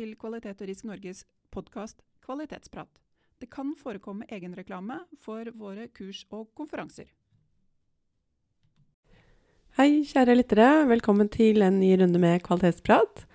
Til 0.00 0.14
Kvalitet 0.16 0.62
og 0.64 0.68
Risk 0.70 0.86
Norges 0.88 1.18
podkast 1.52 1.98
Kvalitetsprat. 2.24 2.88
Det 3.36 3.50
kan 3.52 3.74
forekomme 3.76 4.24
egenreklame 4.32 4.96
for 5.20 5.44
våre 5.60 5.90
kurs 5.92 6.22
og 6.32 6.46
konferanser. 6.56 7.10
Hei, 9.76 10.00
kjære 10.08 10.38
lyttere. 10.38 10.70
Velkommen 10.88 11.28
til 11.28 11.60
en 11.66 11.76
ny 11.82 11.92
runde 12.00 12.16
med 12.16 12.40
Kvalitetsprat. 12.46 13.26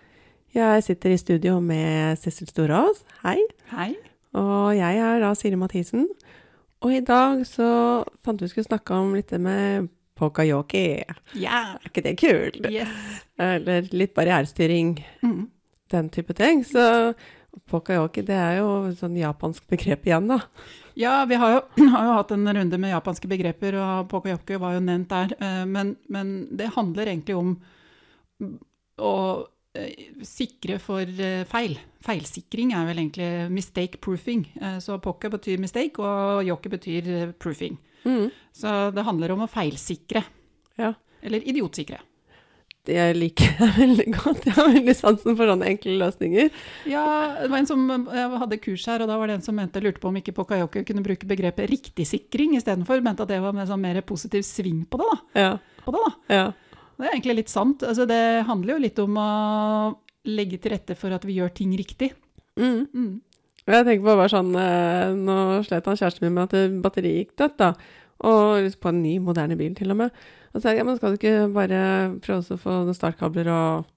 Jeg 0.58 0.84
sitter 0.88 1.14
i 1.14 1.22
studio 1.22 1.60
med 1.62 2.18
Sissel 2.18 2.50
Storås. 2.50 3.06
Hei. 3.22 3.38
Hei. 3.70 3.92
Og 4.34 4.74
jeg 4.74 5.06
er 5.06 5.22
da 5.22 5.36
Siri 5.38 5.62
Mathisen. 5.62 6.08
Og 6.82 6.98
i 6.98 7.06
dag 7.06 7.46
så 7.46 7.70
fant 8.26 8.42
vi 8.42 8.50
skulle 8.50 8.72
snakke 8.72 8.98
om 8.98 9.14
litt 9.14 9.38
med 9.38 9.92
pokayoki. 10.18 10.88
Ja. 11.38 11.76
Er 11.78 11.92
ikke 11.92 12.10
det 12.10 12.18
kult? 12.18 12.64
Yes. 12.74 13.22
Eller 13.38 13.86
litt 13.94 14.18
barrierestyring. 14.18 14.98
Mm. 15.22 15.44
Den 15.92 16.10
type 16.10 16.34
ting. 16.34 16.64
Så 16.66 17.14
pokayoki, 17.72 18.24
det 18.26 18.36
er 18.36 18.58
jo 18.60 18.92
sånn 19.00 19.16
japansk 19.16 19.68
begrep 19.72 20.08
igjen, 20.10 20.28
da. 20.28 20.40
Ja, 21.00 21.18
vi 21.30 21.36
har 21.40 21.54
jo, 21.54 21.62
har 21.94 22.08
jo 22.10 22.16
hatt 22.18 22.32
en 22.36 22.48
runde 22.58 22.80
med 22.82 22.92
japanske 22.92 23.30
begreper, 23.32 23.78
og 23.80 24.10
pokoyoke 24.12 24.60
var 24.60 24.76
jo 24.78 24.84
nevnt 24.84 25.10
der. 25.12 25.36
eh, 25.40 25.66
Men, 25.70 25.96
men 26.12 26.34
det 26.56 26.72
handler 26.76 27.12
egentlig 27.12 27.36
om 27.40 27.54
å 29.00 29.14
eh, 29.76 30.10
sikre 30.26 30.80
for 30.84 31.04
eh, 31.04 31.44
feil. 31.50 31.78
Feilsikring 32.06 32.74
er 32.76 32.86
vel 32.90 33.02
egentlig 33.02 33.30
mistake 33.52 33.98
proofing. 34.04 34.44
Så 34.84 35.00
poke 35.02 35.32
betyr 35.34 35.58
mistake, 35.64 35.98
og 36.04 36.44
yoke 36.46 36.70
betyr 36.70 37.32
proofing. 37.42 37.80
Mm. 38.06 38.28
Så 38.54 38.74
det 38.94 39.06
handler 39.08 39.34
om 39.34 39.42
å 39.42 39.50
feilsikre. 39.50 40.22
Ja. 40.78 40.92
Eller 41.26 41.42
idiotsikre. 41.50 41.98
Det 42.86 43.06
liker 43.18 43.56
det 43.60 43.70
veldig 43.80 44.08
godt. 44.16 44.48
Jeg 44.48 44.56
har 44.58 44.72
veldig 44.74 44.96
sansen 44.98 45.38
for 45.38 45.52
sånne 45.52 45.70
enkle 45.72 45.96
løsninger. 46.02 46.52
Ja, 46.92 47.06
det 47.42 47.50
var 47.52 47.62
en 47.62 47.70
som 47.70 47.86
jeg 47.90 48.42
hadde 48.44 48.62
kurs 48.64 48.86
her, 48.92 49.04
og 49.04 49.12
da 49.12 49.18
var 49.22 49.32
det 49.32 49.40
en 49.40 49.46
som 49.46 49.58
mente, 49.58 49.82
lurte 49.84 50.04
på 50.04 50.12
om 50.12 50.20
ikke 50.22 50.36
Pokayoke 50.38 50.86
kunne 50.88 51.06
bruke 51.06 51.30
begrepet 51.30 51.72
riktigsikring 51.72 52.56
istedenfor. 52.60 53.04
Mente 53.06 53.26
at 53.26 53.34
det 53.34 53.42
var 53.44 53.56
med 53.58 53.70
sånn 53.70 53.84
mer 53.84 54.02
positiv 54.06 54.46
sving 54.48 54.86
på 54.90 55.02
det, 55.02 55.12
da. 55.12 55.46
Ja. 55.46 55.84
På 55.86 55.96
det, 55.96 56.06
da. 56.06 56.14
ja. 56.36 56.46
Det 56.96 57.04
er 57.10 57.14
egentlig 57.18 57.42
litt 57.42 57.52
sant. 57.52 57.84
Altså, 57.84 58.06
det 58.08 58.22
handler 58.48 58.76
jo 58.78 58.84
litt 58.86 59.00
om 59.04 59.18
å 59.20 59.30
legge 60.32 60.60
til 60.62 60.74
rette 60.74 60.96
for 60.98 61.14
at 61.16 61.26
vi 61.28 61.38
gjør 61.40 61.52
ting 61.58 61.76
riktig. 61.78 62.14
Mm. 62.60 62.86
Mm. 62.96 63.14
Jeg 63.66 63.86
tenker 63.88 64.06
på 64.06 64.14
bare 64.14 64.30
sånn 64.32 64.54
eh, 64.62 65.10
Nå 65.18 65.36
slet 65.66 65.88
han 65.90 65.98
kjæresten 65.98 66.24
min 66.24 66.36
med 66.38 66.54
at 66.54 66.76
batteriet 66.84 67.24
gikk 67.24 67.34
dødt, 67.42 67.58
da. 67.60 67.72
Og 68.26 68.78
på 68.82 68.92
en 68.92 69.04
ny, 69.04 69.18
moderne 69.24 69.58
bil, 69.60 69.76
til 69.78 69.94
og 69.94 70.00
med. 70.04 70.24
Og 70.54 70.60
så 70.62 70.70
sa 70.70 70.76
ja, 70.76 70.86
men 70.88 70.98
skal 70.98 71.14
du 71.14 71.20
ikke 71.20 71.50
bare 71.54 71.82
prøve 72.24 72.56
å 72.56 72.60
få 72.62 72.80
noen 72.86 72.98
startkabler 72.98 73.50
og 73.52 73.90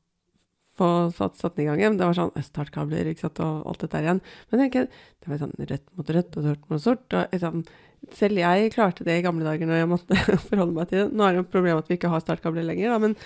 få 0.79 0.89
satt, 1.15 1.37
satt 1.39 1.57
den 1.57 1.67
i 1.67 1.69
gang 1.69 1.83
igjen? 1.83 1.99
Det 1.99 2.07
var 2.07 2.17
sånn 2.19 2.33
eh, 2.39 2.47
startkabler 2.47 3.11
ikke 3.11 3.27
sant, 3.27 3.43
og 3.45 3.69
alt 3.71 3.85
dette 3.85 4.03
igjen. 4.05 4.23
Men 4.51 4.65
jeg 4.65 4.75
det 4.79 5.31
var 5.31 5.43
sånn 5.43 5.55
rødt 5.59 5.87
mot 5.99 6.15
rødt 6.17 6.41
og 6.41 6.49
sort 6.49 6.73
mot 6.73 6.85
sort. 6.85 7.07
og 7.15 7.35
liksom, 7.35 7.63
Selv 8.15 8.43
jeg 8.43 8.73
klarte 8.75 9.07
det 9.07 9.19
i 9.19 9.27
gamle 9.27 9.47
dager 9.47 9.71
når 9.71 9.83
jeg 9.83 9.93
måtte 9.95 10.19
forholde 10.49 10.75
meg 10.77 10.91
til 10.91 11.05
det. 11.05 11.11
Nå 11.13 11.27
er 11.27 11.35
det 11.35 11.43
jo 11.43 11.47
et 11.47 11.55
problem 11.55 11.83
at 11.83 11.91
vi 11.91 11.99
ikke 11.99 12.13
har 12.13 12.25
startkabler 12.25 12.67
lenger, 12.67 12.95
da, 12.95 13.01
men 13.07 13.17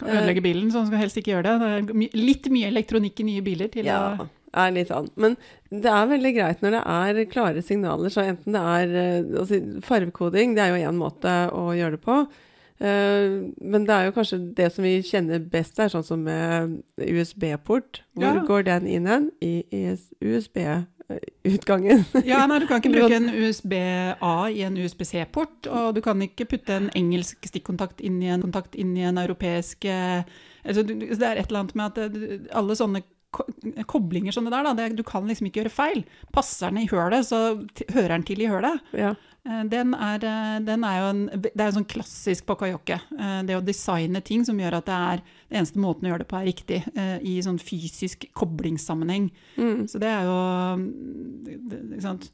Kan 0.00 0.10
ødelegge 0.16 0.42
bilen, 0.42 0.72
så 0.72 0.82
han 0.82 0.90
skal 0.90 1.02
helst 1.04 1.20
ikke 1.20 1.34
gjøre 1.36 1.46
det. 1.46 1.56
Det 1.60 1.70
er 1.94 1.98
my 2.02 2.10
litt 2.18 2.50
mye 2.52 2.68
elektronikk 2.72 3.20
i 3.22 3.28
nye 3.30 3.44
biler 3.46 3.70
til 3.72 3.86
Ja, 3.88 4.16
å 4.18 4.28
er 4.56 4.74
litt 4.74 4.90
sånn. 4.90 5.08
Men 5.20 5.36
det 5.70 5.90
er 5.92 6.10
veldig 6.10 6.32
greit 6.36 6.62
når 6.64 6.76
det 6.76 6.82
er 6.92 7.24
klare 7.30 7.62
signaler. 7.64 8.12
Så 8.12 8.24
enten 8.26 8.56
det 8.56 8.62
er 8.74 8.94
eh, 9.02 9.32
altså, 9.42 9.60
Farvekoding, 9.86 10.54
det 10.56 10.64
er 10.64 10.74
jo 10.74 10.88
én 10.90 10.98
måte 11.00 11.34
å 11.54 11.70
gjøre 11.76 11.98
det 11.98 12.02
på. 12.06 12.18
Eh, 12.80 13.36
men 13.60 13.86
det 13.86 13.96
er 13.96 14.08
jo 14.08 14.16
kanskje 14.16 14.40
det 14.58 14.70
som 14.74 14.86
vi 14.86 14.96
kjenner 15.06 15.42
best, 15.52 15.78
er 15.78 15.92
sånn 15.92 16.06
som 16.06 16.24
med 16.26 16.80
USB-port. 16.98 18.02
Hvor 18.18 18.40
Ja. 18.40 18.44
går 18.46 18.66
den 18.72 18.86
inn 18.90 19.06
hen? 19.10 19.30
I 19.40 19.64
USB-utgangen. 21.10 22.04
Ja, 22.24 22.46
nei, 22.46 22.58
du 22.60 22.66
kan 22.68 22.80
ikke 22.80 22.92
bruke 22.94 23.16
en 23.16 23.30
USB-A 23.44 24.34
i 24.50 24.64
en 24.66 24.78
USB-C-port, 24.80 25.68
og 25.70 25.94
du 25.96 26.02
kan 26.04 26.20
ikke 26.24 26.48
putte 26.50 26.76
en 26.76 26.90
engelsk 26.98 27.48
stikkontakt 27.50 28.02
inn 28.04 28.20
i 28.22 28.30
en 28.32 28.44
kontakt 28.44 28.76
inn 28.78 28.96
i 28.98 29.06
en 29.08 29.20
europeisk 29.20 29.86
eh, 29.88 30.22
altså, 30.64 30.84
Det 30.84 31.16
er 31.16 31.40
et 31.40 31.48
eller 31.48 31.64
annet 31.64 31.78
med 31.78 31.88
at 31.90 32.20
eh, 32.20 32.36
alle 32.56 32.78
sånne 32.78 33.04
ko 33.30 33.44
koblinger 33.86 34.34
som 34.34 34.46
det 34.46 34.50
der, 34.50 34.66
da, 34.66 34.72
det, 34.74 34.96
du 34.98 35.04
kan 35.06 35.28
liksom 35.28 35.46
ikke 35.46 35.60
gjøre 35.60 35.70
feil. 35.70 36.00
Passer 36.34 36.72
den 36.72 36.82
i 36.82 36.88
hølet, 36.90 37.28
så 37.28 37.60
hører 37.94 38.16
den 38.16 38.24
til 38.26 38.42
i 38.42 38.48
hølet. 38.50 38.82
ja. 38.98 39.14
Eh, 39.46 39.64
Den 39.72 39.94
er, 39.94 40.24
eh, 40.24 40.58
den 40.60 40.84
er 40.84 40.98
jo 41.00 41.06
en, 41.10 41.22
det 41.40 41.56
er 41.56 41.70
jo 41.70 41.78
sånn 41.78 41.88
klassisk 41.88 42.44
pokayoke. 42.46 43.00
Eh, 43.18 43.42
Det 43.48 43.56
å 43.56 43.64
designe 43.64 44.20
ting 44.22 44.44
som 44.44 44.58
gjør 44.58 44.76
at 44.78 44.86
det 44.86 44.94
er 44.94 45.22
den 45.50 45.58
eneste 45.62 45.80
måten 45.80 46.04
å 46.06 46.12
gjøre 46.12 46.24
det 46.24 46.28
på 46.28 46.40
er 46.40 46.48
riktig, 46.50 46.80
i 47.24 47.40
sånn 47.42 47.58
fysisk 47.58 48.26
koblingssammenheng. 48.36 49.30
Mm. 49.56 49.86
Så 49.88 49.98
det 49.98 50.08
er 50.08 50.24
jo 50.28 50.36
mm, 50.76 52.28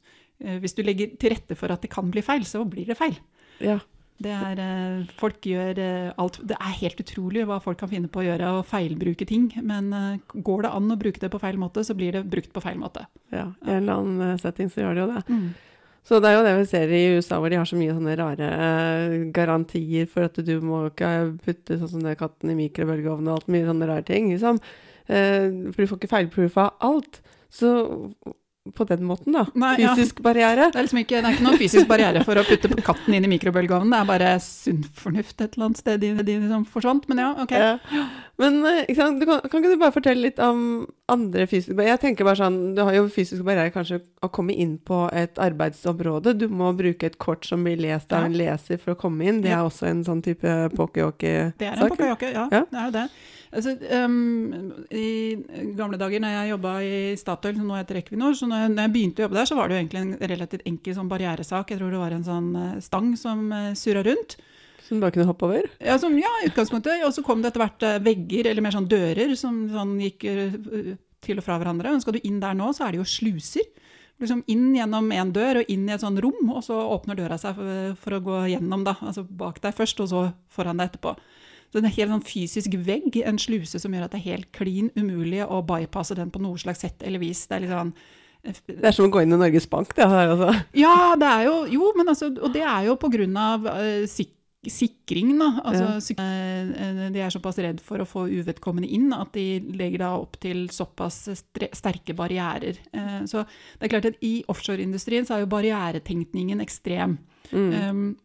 Hvis 0.61 0.75
du 0.77 0.83
legger 0.83 1.15
til 1.17 1.31
rette 1.33 1.55
for 1.57 1.71
at 1.73 1.81
det 1.81 1.89
kan 1.89 2.11
bli 2.11 2.21
feil, 2.21 2.43
så 2.45 2.61
blir 2.69 2.85
det 2.85 2.97
feil. 2.97 3.17
ja. 3.59 3.79
Det 4.17 4.31
er, 4.33 5.05
folk 5.19 5.45
gjør 5.45 5.77
alt 6.17 6.39
Det 6.41 6.55
er 6.57 6.73
helt 6.79 6.97
utrolig 7.03 7.43
hva 7.45 7.59
folk 7.61 7.77
kan 7.77 7.89
finne 7.91 8.09
på 8.09 8.23
å 8.23 8.25
gjøre 8.25 8.47
og 8.57 8.65
feilbruke 8.65 9.27
ting. 9.29 9.51
Men 9.61 9.91
går 10.33 10.63
det 10.65 10.71
an 10.73 10.89
å 10.89 10.97
bruke 10.97 11.19
det 11.21 11.29
på 11.29 11.37
feil 11.39 11.59
måte, 11.61 11.83
så 11.85 11.93
blir 11.93 12.11
det 12.17 12.23
brukt 12.25 12.49
på 12.51 12.63
feil 12.63 12.79
måte. 12.81 13.05
ja. 13.29 13.51
I 13.61 13.75
en 13.75 13.83
eller 13.83 13.93
annen 14.01 14.39
setting 14.41 14.71
så 14.73 14.81
gjør 14.81 14.95
det 14.95 15.03
jo 15.03 15.11
det. 15.13 15.21
Mm. 15.29 15.53
Så 16.07 16.21
det 16.23 16.29
er 16.29 16.37
jo 16.37 16.43
det 16.45 16.53
vi 16.55 16.67
ser 16.69 16.91
i 16.95 17.01
USA, 17.17 17.37
hvor 17.41 17.51
de 17.51 17.57
har 17.59 17.67
så 17.67 17.75
mye 17.75 17.91
sånne 17.91 18.15
rare 18.15 18.47
eh, 18.47 19.15
garantier 19.35 20.07
for 20.07 20.29
at 20.29 20.37
du 20.39 20.53
må 20.63 20.85
ikke 20.87 21.09
putte 21.43 21.75
sånn 21.81 21.91
som 21.97 22.05
det 22.05 22.15
katten 22.19 22.53
i 22.53 22.55
mikrobølgeovnen 22.61 23.27
og 23.27 23.41
alt 23.41 23.49
mye 23.51 23.67
sånne 23.67 23.89
rare 23.89 24.05
ting. 24.07 24.29
Liksom. 24.31 24.61
Eh, 25.11 25.49
for 25.73 25.81
du 25.81 25.89
får 25.91 25.99
ikke 25.99 26.13
feilproofa 26.13 26.69
alt. 26.87 27.19
Så 27.51 27.73
på 28.75 28.85
den 28.89 29.03
måten, 29.07 29.35
da. 29.35 29.45
Nei, 29.57 29.73
ja. 29.81 29.93
Fysisk 29.95 30.21
barriere. 30.25 30.69
Det 30.73 30.79
er 30.81 30.87
liksom 30.87 31.01
ikke, 31.01 31.21
det 31.21 31.29
er 31.29 31.37
ikke 31.37 31.45
noen 31.47 31.59
fysisk 31.61 31.89
barriere 31.89 32.23
for 32.27 32.39
å 32.39 32.45
putte 32.47 32.71
katten 32.85 33.17
inn 33.17 33.27
i 33.27 33.31
mikrobølgeovnen. 33.31 33.93
Det 33.93 33.99
er 33.99 34.09
bare 34.09 34.31
sunn 34.43 34.83
fornuft 34.97 35.41
et 35.41 35.55
eller 35.55 35.69
annet 35.69 35.81
sted 35.81 36.03
i 36.07 36.13
de 36.27 36.37
som 36.47 36.65
forsvant. 36.67 37.07
Men 37.11 37.23
ja, 37.23 37.29
ok. 37.43 37.53
Ja. 37.53 38.03
Men 38.41 38.59
eh, 38.69 38.83
ikke 38.85 38.99
sant? 38.99 39.21
Du 39.21 39.27
kan, 39.29 39.41
kan 39.45 39.63
ikke 39.63 39.73
du 39.73 39.81
bare 39.81 39.95
fortelle 39.95 40.27
litt 40.27 40.41
om 40.43 40.65
andre 41.11 41.47
fysiske 41.49 41.77
barrierer? 41.77 41.95
Jeg 41.95 42.03
tenker 42.05 42.27
bare 42.27 42.41
sånn, 42.41 42.59
Du 42.77 42.83
har 42.85 42.97
jo 42.97 43.07
fysiske 43.13 43.45
barrierer 43.47 43.73
kanskje 43.73 44.01
å 44.25 44.29
komme 44.33 44.53
inn 44.57 44.77
på 44.77 45.05
et 45.15 45.39
arbeidsområde. 45.41 46.35
Du 46.37 46.47
må 46.51 46.73
bruke 46.77 47.09
et 47.09 47.17
kort 47.21 47.47
som 47.47 47.63
blir 47.65 47.79
lest 47.81 48.13
av 48.13 48.27
en 48.27 48.37
leser 48.37 48.81
for 48.81 48.93
å 48.93 48.99
komme 48.99 49.29
inn. 49.29 49.41
Det 49.45 49.53
er 49.55 49.63
også 49.65 49.89
en 49.89 50.03
sånn 50.07 50.21
type 50.25 50.53
pokeyoke-sak. 50.75 51.57
Det 51.61 51.71
er 51.71 51.81
en 51.81 51.95
pokayoke, 51.95 52.31
ja. 52.33 52.47
Ja. 52.51 52.63
Det 52.69 52.81
er 52.83 52.91
jo 52.91 52.95
det. 52.99 53.07
Altså, 53.47 53.77
um, 54.03 54.73
I 54.91 55.69
gamle 55.77 55.99
dager 55.99 56.21
når 56.23 56.33
jeg 56.35 56.51
jobba 56.51 56.73
i 56.83 56.97
Statoil, 57.19 57.55
som 57.55 57.71
nå 57.71 57.77
heter 57.79 58.01
Equinor, 58.01 58.35
så 58.35 58.49
når 58.49 58.65
jeg, 58.65 58.73
når 58.73 58.87
jeg 58.87 58.93
begynte 58.97 59.23
å 59.23 59.27
jobbe 59.27 59.39
der, 59.39 59.49
så 59.49 59.57
var 59.57 59.67
det 59.67 59.77
jo 59.77 59.81
egentlig 59.83 60.03
en 60.03 60.29
relativt 60.33 60.67
enkel 60.67 60.97
sånn 60.97 61.11
barrieresak. 61.11 61.71
Jeg 61.71 61.81
tror 61.81 61.95
det 61.95 62.03
var 62.03 62.15
en 62.17 62.27
sånn 62.27 62.51
eh, 62.59 62.77
stang 62.83 63.13
som 63.19 63.47
uh, 63.53 63.71
surra 63.79 64.03
rundt. 64.07 64.37
Som 64.87 64.97
du 64.97 65.03
bare 65.03 65.15
kunne 65.15 65.27
hoppe 65.27 65.47
over? 65.47 65.65
Ja, 65.83 65.97
som, 65.99 66.13
ja, 66.19 66.29
utgangspunktet. 66.47 67.03
Og 67.03 67.11
så 67.15 67.23
kom 67.25 67.41
det 67.43 67.51
etter 67.51 67.63
hvert 67.65 67.83
eh, 67.83 67.99
vegger, 68.03 68.51
eller 68.51 68.63
mer 68.63 68.75
sånn 68.75 68.87
dører, 68.91 69.33
som 69.39 69.65
sånn 69.73 69.97
gikk 69.99 70.23
eh, 70.31 70.93
til 71.23 71.41
og 71.41 71.43
fra 71.43 71.57
hverandre. 71.59 71.91
Men 71.91 72.03
skal 72.03 72.15
du 72.15 72.23
inn 72.23 72.39
der 72.43 72.55
nå, 72.55 72.69
så 72.75 72.87
er 72.87 72.95
det 72.95 73.01
jo 73.01 73.09
sluser. 73.11 73.67
Liksom 74.17 74.45
inn 74.49 74.69
gjennom 74.73 75.11
én 75.13 75.33
dør 75.35 75.59
og 75.61 75.67
inn 75.69 75.83
i 75.89 75.93
et 75.93 76.01
sånn 76.01 76.17
rom, 76.23 76.39
og 76.49 76.63
så 76.65 76.77
åpner 76.95 77.19
døra 77.19 77.35
seg 77.41 77.59
for, 77.59 77.97
for 78.01 78.17
å 78.17 78.21
gå 78.25 78.37
gjennom, 78.53 78.87
da. 78.87 78.95
Altså 79.03 79.25
bak 79.27 79.59
deg 79.61 79.75
først, 79.77 79.99
og 80.05 80.09
så 80.13 80.23
foran 80.53 80.79
deg 80.79 80.89
etterpå. 80.89 81.13
Så 81.67 81.79
det 81.79 81.83
er 81.83 81.89
en 81.89 81.97
helt 81.97 82.13
sånn 82.15 82.27
fysisk 82.27 82.77
vegg, 82.87 83.17
en 83.27 83.39
sluse 83.41 83.79
som 83.83 83.93
gjør 83.93 84.05
at 84.07 84.13
det 84.15 84.21
er 84.21 84.29
helt 84.37 84.51
klin 84.55 84.87
umulig 84.95 85.43
å 85.43 85.59
bypasse 85.67 86.15
den 86.15 86.31
på 86.31 86.39
noe 86.43 86.57
slags 86.61 86.85
sett 86.85 87.03
eller 87.03 87.19
vis. 87.19 87.43
Det 87.47 87.57
er 87.57 87.65
litt 87.65 87.75
sånn 87.75 87.93
Det 88.47 88.87
er 88.87 88.95
som 88.95 89.09
å 89.09 89.11
gå 89.11 89.25
inn 89.25 89.35
i 89.35 89.39
Norges 89.41 89.67
Bank, 89.69 89.91
det 89.97 90.07
her, 90.07 90.31
altså. 90.31 90.53
ja, 90.77 91.15
det 91.19 91.27
er 91.27 91.45
jo 91.49 91.55
Jo, 91.73 91.91
men 91.97 92.07
altså 92.07 92.29
Og 92.31 92.53
det 92.53 92.63
er 92.63 92.85
jo 92.87 92.95
på 92.95 93.09
grunn 93.11 93.35
av 93.41 93.67
uh, 93.67 94.05
sik 94.07 94.33
sikring, 94.67 95.37
da. 95.39 95.61
Altså, 95.63 96.13
Ja. 96.17 96.23
eh, 96.23 97.11
de 97.13 97.19
er 97.21 97.29
såpass 97.29 97.57
redd 97.61 97.79
for 97.79 97.99
å 97.99 98.07
få 98.07 98.25
uvedkommende 98.27 98.89
inn 98.89 99.13
at 99.13 99.31
de 99.33 99.59
legger 99.61 99.99
da 99.99 100.09
opp 100.17 100.39
til 100.41 100.67
såpass 100.67 101.29
sterke 101.71 102.15
barrierer. 102.17 102.75
Eh, 102.91 103.21
så 103.25 103.45
det 103.79 103.85
er 103.85 103.93
klart 103.93 104.05
at 104.05 104.17
i 104.21 104.43
offshoreindustrien 104.49 105.25
så 105.25 105.35
er 105.35 105.39
jo 105.45 105.53
barrieretenkningen 105.53 106.59
ekstrem. 106.59 107.17
Mm. 107.51 107.89
Um, 107.89 108.17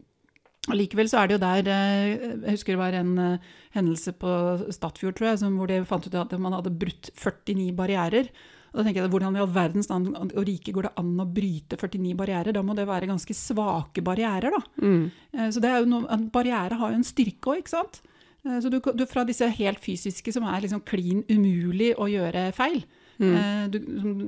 Allikevel 0.71 1.09
så 1.11 1.19
er 1.19 1.27
det 1.27 1.35
jo 1.35 1.43
der 1.43 1.69
eh, 1.75 2.11
Jeg 2.47 2.53
husker 2.55 2.77
det 2.77 2.79
var 2.79 2.95
en 2.95 3.13
eh, 3.19 3.47
hendelse 3.75 4.13
på 4.15 4.31
Stadfjord, 4.71 5.17
tror 5.19 5.33
jeg, 5.33 5.41
som, 5.43 5.57
hvor 5.59 5.67
de 5.67 5.81
fant 5.89 6.07
ut 6.07 6.15
at 6.21 6.35
man 6.39 6.55
hadde 6.55 6.71
brutt 6.79 7.11
49 7.19 7.73
barrierer. 7.75 8.29
Og 8.73 8.79
da 8.79 8.85
tenker 8.87 9.03
jeg, 9.03 9.11
Hvordan 9.13 9.35
i 9.37 9.43
all 9.43 9.51
verdens 9.53 9.91
land 9.91 10.13
og 10.15 10.39
rike 10.47 10.73
går 10.73 10.87
det 10.87 10.93
an 11.03 11.11
å 11.21 11.27
bryte 11.27 11.77
49 11.81 12.15
barrierer? 12.17 12.55
Da 12.55 12.63
må 12.65 12.77
det 12.79 12.87
være 12.89 13.11
ganske 13.11 13.35
svake 13.37 14.05
barrierer. 14.07 14.55
da. 14.55 14.63
Mm. 14.87 15.03
Eh, 15.35 15.51
Så 15.51 15.61
det 15.61 15.73
er 15.73 15.83
jo 15.83 15.91
noe, 15.91 16.07
En 16.15 16.29
barriere 16.33 16.79
har 16.79 16.95
jo 16.95 17.01
en 17.01 17.05
styrke 17.11 17.53
òg, 17.53 17.65
ikke 17.65 17.75
sant? 17.75 18.01
Så 18.43 18.71
du, 18.71 18.81
du, 18.81 19.05
Fra 19.07 19.23
disse 19.27 19.47
helt 19.55 19.79
fysiske 19.83 20.33
som 20.35 20.43
er 20.51 20.63
liksom 20.65 20.81
klin 20.87 21.21
umulig 21.31 21.93
å 21.99 22.07
gjøre 22.11 22.53
feil, 22.55 22.85
Mm. 23.23 23.71
du, 23.71 23.77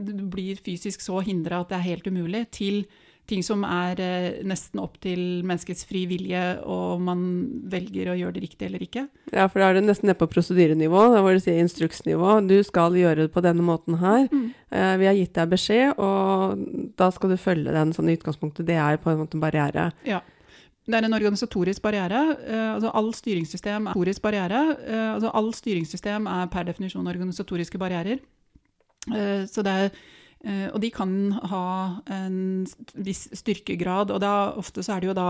du 0.07 0.21
blir 0.31 0.55
fysisk 0.61 1.01
så 1.03 1.17
hindra 1.25 1.63
at 1.65 1.71
det 1.73 1.79
er 1.81 1.87
helt 1.89 2.05
umulig, 2.07 2.45
til 2.55 2.85
ting 3.31 3.43
som 3.45 3.63
er 3.67 4.01
eh, 4.03 4.43
nesten 4.47 4.81
opp 4.83 4.99
til 5.03 5.45
menneskets 5.47 5.87
fri 5.89 6.05
vilje, 6.11 6.43
og 6.69 7.01
man 7.05 7.23
velger 7.73 8.11
å 8.13 8.17
gjøre 8.19 8.37
det 8.37 8.43
riktig 8.45 8.69
eller 8.69 8.85
ikke. 8.85 9.07
Ja, 9.33 9.47
for 9.49 9.63
da 9.63 9.71
er 9.71 9.79
du 9.79 9.87
nesten 9.87 10.11
nede 10.11 10.19
på 10.21 10.29
prosedyrenivå, 10.33 11.07
da 11.15 11.23
hvor 11.25 11.37
du 11.37 11.41
sier 11.43 11.63
instruksnivå. 11.63 12.37
Du 12.49 12.59
skal 12.67 12.97
gjøre 12.99 13.27
det 13.27 13.33
på 13.35 13.43
denne 13.45 13.65
måten 13.65 13.97
her. 14.03 14.29
Mm. 14.29 14.47
Eh, 14.69 14.93
vi 15.01 15.09
har 15.09 15.17
gitt 15.17 15.35
deg 15.39 15.55
beskjed, 15.55 15.97
og 15.97 16.93
da 17.01 17.09
skal 17.15 17.33
du 17.33 17.41
følge 17.41 17.75
den 17.75 17.95
sånn 17.97 18.11
i 18.13 18.17
utgangspunktet. 18.19 18.69
Det 18.69 18.77
er 18.81 19.01
på 19.01 19.13
en 19.13 19.23
måte 19.25 19.39
en 19.39 19.45
barriere. 19.45 19.91
Ja. 20.09 20.21
Det 20.85 20.99
er 20.99 21.07
en 21.07 21.17
organisatorisk 21.17 21.81
barriere. 21.87 22.27
Eh, 22.45 22.67
altså 22.75 22.91
all 22.93 23.09
styringssystem 23.17 23.87
er 23.87 23.95
organisatorisk 23.95 24.27
barriere. 24.27 24.65
Altså 25.15 25.33
all 25.33 25.49
styringssystem 25.57 26.29
er 26.29 26.51
per 26.53 26.69
definisjon 26.69 27.09
organisatoriske 27.09 27.81
barrierer. 27.81 28.21
Så 29.05 29.61
det 29.61 29.73
er 29.73 29.91
og 30.45 30.81
de 30.83 30.91
kan 30.93 31.13
ha 31.51 31.67
en 32.13 32.67
viss 32.95 33.31
styrkegrad, 33.33 34.11
og 34.13 34.21
da, 34.21 34.35
ofte 34.61 34.85
så 34.85 34.97
er 34.97 35.05
det 35.05 35.09
jo 35.09 35.17
da 35.17 35.29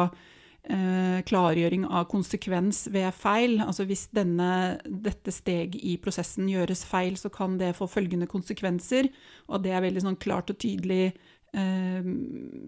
eh, 0.71 1.21
klargjøring 1.29 1.85
av 1.89 2.09
konsekvens 2.11 2.85
ved 2.93 3.13
feil. 3.17 3.59
Altså 3.65 3.87
hvis 3.89 4.07
denne, 4.17 4.81
dette 4.85 5.33
steget 5.35 5.79
i 5.83 5.97
prosessen 6.03 6.49
gjøres 6.51 6.85
feil, 6.89 7.19
så 7.21 7.31
kan 7.33 7.59
det 7.61 7.75
få 7.79 7.89
følgende 7.91 8.29
konsekvenser. 8.31 9.11
Og 9.49 9.65
det 9.65 9.75
er 9.75 9.85
veldig 9.85 10.05
sånn 10.07 10.21
klart 10.21 10.53
og 10.53 10.61
tydelig 10.63 11.13
eh, 11.55 12.11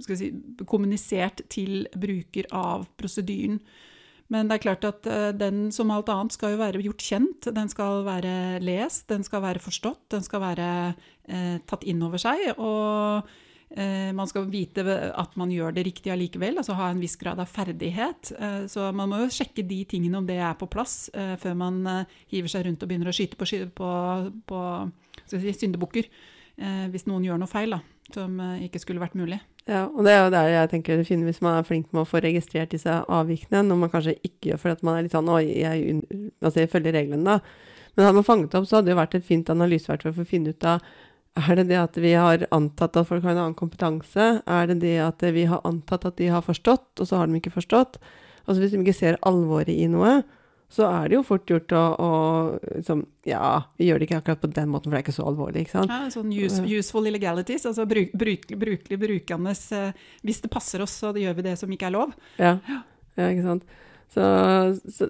si, 0.06 0.32
kommunisert 0.66 1.46
til 1.52 1.86
bruker 1.96 2.50
av 2.54 2.88
prosedyren. 3.00 3.60
Men 4.32 4.48
det 4.48 4.56
er 4.56 4.64
klart 4.64 4.86
at 4.88 5.06
uh, 5.06 5.30
den 5.36 5.68
som 5.74 5.90
alt 5.94 6.10
annet 6.10 6.34
skal 6.34 6.54
jo 6.54 6.60
være 6.60 6.82
gjort 6.84 7.04
kjent. 7.06 7.50
Den 7.54 7.70
skal 7.70 8.02
være 8.06 8.60
lest, 8.64 9.06
den 9.12 9.26
skal 9.26 9.44
være 9.44 9.62
forstått, 9.62 10.06
den 10.16 10.24
skal 10.26 10.42
være 10.42 10.68
eh, 11.28 11.58
tatt 11.66 11.84
inn 11.86 12.02
over 12.02 12.20
seg. 12.20 12.42
Og 12.58 13.28
eh, 13.76 14.10
man 14.16 14.28
skal 14.30 14.48
vite 14.50 14.82
at 14.86 15.36
man 15.38 15.52
gjør 15.54 15.76
det 15.76 15.86
riktig 15.86 16.12
allikevel, 16.14 16.58
altså 16.58 16.76
ha 16.78 16.90
en 16.90 17.02
viss 17.02 17.16
grad 17.20 17.40
av 17.42 17.50
ferdighet. 17.50 18.32
så 18.70 18.90
man 18.96 19.10
må 19.10 19.22
jo 19.24 19.32
sjekke 19.34 19.66
de 19.66 19.82
tingene 19.88 20.18
om 20.18 20.28
det 20.28 20.38
er 20.38 20.54
på 20.58 20.68
plass, 20.70 21.08
før 21.14 21.58
man 21.58 21.82
hiver 22.32 22.50
seg 22.50 22.66
rundt 22.66 22.82
og 22.82 22.90
begynner 22.90 23.10
å 23.10 23.16
skyte 23.16 23.38
på, 23.38 23.48
på, 23.78 23.90
på 24.46 24.62
si, 25.26 25.54
syndebukker. 25.54 26.08
hvis 26.90 27.06
noen 27.10 27.26
gjør 27.26 27.42
noe 27.42 27.50
feil 27.50 27.78
da, 27.78 27.82
som 28.14 28.38
ikke 28.62 28.82
skulle 28.82 29.02
vært 29.02 29.18
mulig. 29.18 29.40
Ja, 29.66 29.88
og 29.90 30.04
det 30.06 30.12
er 30.14 30.20
jo 30.22 30.30
der 30.30 30.48
jeg 30.52 30.70
tenker 30.70 31.00
det 31.00 31.08
finner 31.08 31.26
hvis 31.26 31.40
man 31.42 31.56
er 31.58 31.64
flink 31.66 31.88
med 31.90 32.04
å 32.04 32.06
få 32.06 32.20
registrert 32.22 32.70
disse 32.70 32.92
avvikene, 33.10 33.64
når 33.66 33.80
man 33.80 33.90
kanskje 33.90 34.14
ikke 34.22 34.52
gjør 34.52 34.60
fordi 34.62 34.86
man 34.86 34.98
er 34.98 35.06
litt 35.06 35.16
sånn 35.16 35.32
Oi, 35.32 35.42
jeg, 35.58 35.96
altså 36.38 36.62
jeg 36.62 36.70
følger 36.70 36.94
reglene, 36.94 37.34
da. 37.34 37.74
Men 37.96 38.06
hadde 38.06 38.18
man 38.20 38.28
fanget 38.28 38.54
opp, 38.54 38.68
så 38.68 38.78
hadde 38.78 38.90
det 38.90 38.94
jo 38.94 39.00
vært 39.00 39.16
et 39.18 39.26
fint 39.26 39.50
analyseverktøy 39.50 40.12
for 40.12 40.22
å 40.22 40.28
finne 40.28 40.54
ut 40.54 40.68
av 40.70 40.86
er 41.36 41.58
det 41.58 41.66
det 41.68 41.76
at 41.76 41.96
vi 42.00 42.14
har 42.16 42.46
antatt 42.54 42.96
at 42.96 43.08
folk 43.08 43.24
har 43.26 43.34
en 43.34 43.42
annen 43.42 43.58
kompetanse? 43.58 44.28
Er 44.48 44.70
det 44.70 44.78
det 44.80 44.94
at 45.04 45.20
vi 45.36 45.44
har 45.50 45.60
antatt 45.68 46.06
at 46.08 46.16
de 46.16 46.30
har 46.32 46.44
forstått, 46.44 46.94
og 46.96 47.08
så 47.08 47.20
har 47.20 47.28
de 47.28 47.36
ikke 47.36 47.52
forstått? 47.52 47.98
Altså 48.46 48.62
Hvis 48.62 48.72
de 48.72 48.80
ikke 48.80 48.96
ser 48.96 49.18
alvoret 49.26 49.74
i 49.74 49.84
noe, 49.90 50.22
så 50.68 50.86
er 50.88 51.08
det 51.08 51.14
jo 51.14 51.22
fort 51.26 51.46
gjort 51.50 51.72
å, 51.78 51.84
å 52.02 52.10
liksom, 52.74 53.04
Ja, 53.26 53.70
vi 53.78 53.86
gjør 53.88 54.02
det 54.02 54.08
ikke 54.08 54.18
akkurat 54.18 54.42
på 54.42 54.50
den 54.50 54.70
måten, 54.72 54.90
for 54.90 54.96
det 54.96 55.02
er 55.02 55.06
ikke 55.06 55.16
så 55.16 55.28
alvorlig. 55.30 55.62
ikke 55.62 55.76
sant? 55.76 55.92
Ja, 55.92 56.10
sånn 56.10 56.32
use, 56.34 56.64
useful 56.66 57.06
illegalities, 57.06 57.68
altså 57.70 57.86
bruk, 57.88 58.12
brukelig, 58.18 58.58
brukelig 58.58 59.00
brukende 59.00 59.54
eh, 59.78 60.06
Hvis 60.26 60.42
det 60.42 60.50
passer 60.52 60.82
oss, 60.82 60.98
så 61.04 61.14
gjør 61.14 61.38
vi 61.38 61.46
det 61.46 61.56
som 61.60 61.70
ikke 61.70 61.90
er 61.90 61.94
lov. 61.94 62.16
Ja, 62.42 62.56
ja 63.16 63.28
ikke 63.30 63.46
sant. 63.46 63.76
Så, 64.16 64.22
så, 64.94 65.06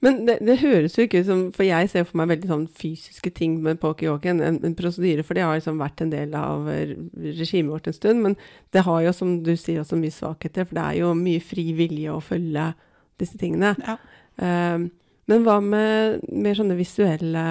men 0.00 0.20
det, 0.26 0.36
det, 0.46 0.60
høres 0.60 0.94
jo 0.94 1.02
ikke 1.02 1.18
ut 1.24 1.26
som 1.26 1.40
For 1.50 1.66
jeg 1.66 1.88
ser 1.90 2.04
for 2.06 2.20
meg 2.20 2.28
veldig 2.30 2.48
sånn 2.48 2.68
fysiske 2.78 3.32
ting 3.34 3.56
med 3.64 3.80
pokerwalken, 3.82 4.38
en, 4.38 4.60
en 4.64 4.76
prosedyre, 4.78 5.24
for 5.26 5.38
det 5.38 5.42
har 5.42 5.58
liksom 5.58 5.82
vært 5.82 6.04
en 6.04 6.12
del 6.14 6.34
av 6.38 6.66
regimet 6.66 7.72
vårt 7.74 7.90
en 7.90 7.96
stund. 7.96 8.22
Men 8.26 8.38
det 8.74 8.86
har 8.86 9.02
jo, 9.06 9.14
som 9.14 9.38
du 9.46 9.54
sier, 9.54 9.82
også 9.82 9.98
mye 9.98 10.14
svakheter, 10.14 10.66
for 10.66 10.78
det 10.78 10.84
er 10.84 11.00
jo 11.02 11.14
mye 11.18 11.42
fri 11.42 11.70
vilje 11.78 12.14
å 12.14 12.22
følge 12.22 12.70
disse 13.20 13.38
tingene. 13.40 13.74
Ja. 13.82 13.98
Um, 14.36 14.90
men 15.26 15.42
hva 15.42 15.56
med 15.62 16.22
mer 16.30 16.54
sånne 16.54 16.76
visuelle 16.78 17.42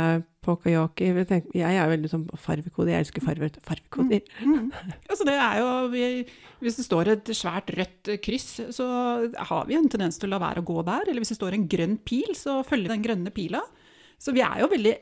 pokayoki? 0.46 1.10
Jeg 1.12 1.76
er 1.76 1.90
veldig 1.92 2.12
sånn 2.12 2.26
farvekode. 2.40 2.94
Jeg 2.94 3.04
elsker 3.04 3.24
farver, 3.26 3.58
farvekoder. 3.66 4.24
Mm. 4.40 4.54
Mm. 4.70 4.94
Altså 5.10 5.28
det 5.28 5.36
er 5.36 5.60
jo, 5.60 5.72
vi, 5.92 6.06
hvis 6.64 6.80
det 6.80 6.86
står 6.88 7.12
et 7.16 7.32
svært 7.36 7.74
rødt 7.76 8.14
kryss, 8.24 8.50
så 8.76 8.88
har 9.50 9.68
vi 9.68 9.76
en 9.76 9.90
tendens 9.92 10.22
til 10.22 10.30
å 10.30 10.36
la 10.36 10.44
være 10.46 10.64
å 10.64 10.68
gå 10.68 10.86
der. 10.88 11.10
Eller 11.10 11.24
hvis 11.24 11.34
det 11.34 11.40
står 11.42 11.58
en 11.58 11.68
grønn 11.72 11.98
pil, 12.08 12.32
så 12.38 12.62
følger 12.68 12.96
den 12.96 13.04
grønne 13.04 13.36
pila. 13.36 13.64
Så 14.22 14.32
vi 14.32 14.40
er 14.46 14.62
jo 14.62 14.72
veldig 14.72 14.96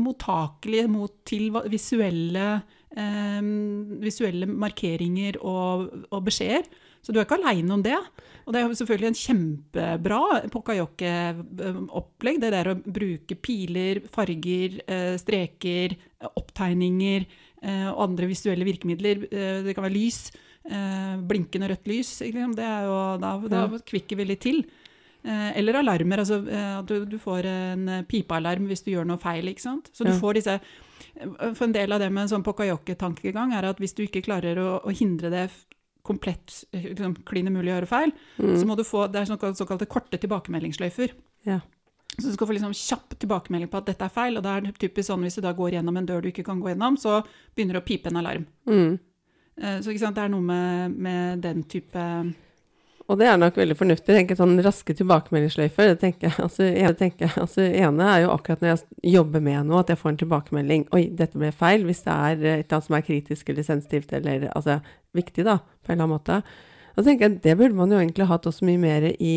mottakelige 0.00 0.88
mot, 0.88 1.18
til 1.28 1.50
visuelle, 1.68 2.46
eh, 2.96 3.50
visuelle 4.00 4.48
markeringer 4.48 5.36
og, 5.44 5.90
og 6.08 6.24
beskjeder. 6.30 6.64
Så 7.00 7.12
du 7.12 7.20
er 7.20 7.26
ikke 7.26 7.38
aleine 7.40 7.72
om 7.74 7.82
det. 7.84 7.96
Og 8.44 8.54
det 8.54 8.60
er 8.60 8.72
selvfølgelig 8.76 9.08
en 9.10 9.20
kjempebra 9.20 10.20
pokayoke-opplegg. 10.52 12.40
Det 12.42 12.50
der 12.50 12.72
å 12.72 12.76
bruke 12.80 13.36
piler, 13.38 14.02
farger, 14.12 14.80
eh, 14.90 15.14
streker, 15.20 15.96
opptegninger 16.28 17.26
eh, 17.62 17.88
og 17.92 18.04
andre 18.08 18.30
visuelle 18.30 18.66
virkemidler. 18.68 19.24
Eh, 19.30 19.62
det 19.66 19.76
kan 19.76 19.86
være 19.86 19.96
lys. 19.96 20.30
Blinkende 21.30 21.70
rødt 21.70 21.88
lys. 21.88 22.10
Det 22.20 22.66
er 22.66 22.84
jo, 22.84 22.98
da, 23.22 23.30
da 23.48 23.62
kvikker 23.80 24.18
vi 24.18 24.26
litt 24.28 24.42
til. 24.44 24.60
Eller 25.24 25.78
alarmer. 25.80 26.20
altså 26.20 26.38
du, 26.86 27.06
du, 27.08 27.16
får 27.20 27.48
en 27.48 27.88
pipealarm 28.08 28.68
hvis 28.68 28.84
du 28.84 28.90
gjør 28.92 29.08
noe 29.08 29.20
feil. 29.20 29.48
ikke 29.48 29.64
sant? 29.64 29.88
Så 29.92 30.04
du 30.04 30.12
får 30.16 30.36
disse 30.38 30.58
For 31.56 31.64
en 31.64 31.74
del 31.74 31.92
av 31.92 32.00
det 32.00 32.10
med 32.12 32.26
en 32.26 32.32
sånn 32.34 32.44
pokajokke-tankegang 32.46 33.56
er 33.56 33.70
at 33.72 33.80
hvis 33.80 33.96
du 33.96 34.04
ikke 34.04 34.22
klarer 34.28 34.60
å, 34.60 34.68
å 34.84 34.94
hindre 34.94 35.32
det 35.32 35.46
komplett 36.06 36.62
liksom, 36.74 37.18
klin 37.28 37.50
umulig 37.50 37.72
å 37.72 37.76
gjøre 37.76 37.90
feil, 37.90 38.14
mm. 38.38 38.54
så 38.60 38.68
må 38.68 38.76
du 38.78 38.84
få 38.86 39.06
det 39.10 39.22
er 39.22 39.30
såkalte, 39.30 39.60
såkalte 39.60 39.88
korte 39.90 40.20
tilbakemeldingssløyfer. 40.22 41.14
Ja. 41.48 41.60
Så 42.16 42.26
du 42.26 42.32
skal 42.34 42.48
få 42.48 42.56
liksom 42.56 42.74
kjapp 42.74 43.14
tilbakemelding 43.18 43.70
på 43.70 43.78
at 43.80 43.86
dette 43.88 44.04
er 44.04 44.12
feil. 44.12 44.36
Og 44.36 44.44
det 44.44 44.52
er 44.52 44.74
typisk 44.80 45.08
sånn 45.08 45.22
hvis 45.24 45.38
du 45.38 45.44
da 45.44 45.54
går 45.56 45.76
gjennom 45.78 45.96
en 45.96 46.08
dør 46.08 46.24
du 46.24 46.30
ikke 46.32 46.44
kan 46.46 46.60
gå 46.60 46.72
gjennom, 46.72 46.98
så 47.00 47.20
begynner 47.54 47.78
det 47.78 47.84
å 47.84 47.86
pipe 47.86 48.10
en 48.10 48.20
alarm. 48.20 48.46
Mm. 48.68 48.98
Eh, 49.60 49.80
så 49.84 49.94
det 49.94 50.24
er 50.24 50.32
noe 50.32 50.44
med, 50.44 50.96
med, 50.96 51.42
den 51.46 51.64
type 51.70 52.06
og 53.10 53.16
det 53.18 53.26
er 53.26 53.38
nok 53.40 53.56
veldig 53.58 53.74
fornuftig. 53.74 54.14
Tenker 54.14 54.36
sånn 54.38 54.60
Raske 54.62 54.94
tilbakemeldingssløyfer. 54.94 55.88
Det 55.90 55.98
tenker 55.98 56.28
jeg, 56.28 56.34
altså, 56.44 56.66
jeg 56.68 56.94
tenker, 57.00 57.32
altså, 57.42 57.64
ene 57.66 58.06
er 58.06 58.20
jo 58.22 58.28
akkurat 58.30 58.62
når 58.62 58.70
jeg 58.70 59.14
jobber 59.16 59.42
med 59.42 59.66
noe, 59.66 59.80
at 59.82 59.90
jeg 59.90 59.98
får 59.98 60.12
en 60.12 60.20
tilbakemelding. 60.20 60.84
Oi, 60.94 61.00
dette 61.18 61.40
ble 61.40 61.50
feil. 61.50 61.82
Hvis 61.88 62.04
det 62.06 62.14
er 62.14 62.36
et 62.36 62.44
eller 62.44 62.76
annet 62.76 62.86
som 62.86 62.98
er 63.00 63.06
kritisk 63.08 63.50
eller 63.50 63.66
sensitivt 63.66 64.14
eller 64.14 64.46
altså, 64.52 64.78
viktig, 65.16 65.44
da, 65.46 65.58
på 65.58 65.92
en 65.92 65.96
eller 65.96 66.06
annen 66.06 66.16
måte. 66.16 66.40
Da 66.96 67.04
tenker 67.06 67.26
jeg 67.26 67.36
at 67.36 67.42
Det 67.44 67.56
burde 67.58 67.78
man 67.78 67.92
jo 67.92 68.00
egentlig 68.00 68.28
hatt 68.30 68.46
også 68.46 68.66
mye 68.68 68.80
mer 68.80 69.10
i 69.12 69.34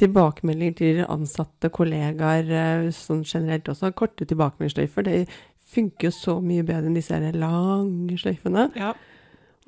tilbakemeldinger 0.00 0.74
til 0.78 1.04
ansatte, 1.04 1.70
kollegaer, 1.74 2.50
eh, 2.50 2.90
sånn 2.94 3.22
generelt 3.24 3.68
også. 3.68 3.92
Korte 3.92 4.24
tilbakemeldingssløyfer. 4.24 5.04
Det 5.04 5.28
funker 5.70 6.08
jo 6.08 6.14
så 6.14 6.40
mye 6.42 6.64
bedre 6.66 6.88
enn 6.88 6.98
disse 6.98 7.16
lange 7.36 8.18
sløyfene. 8.18 8.70
Ja. 8.78 8.94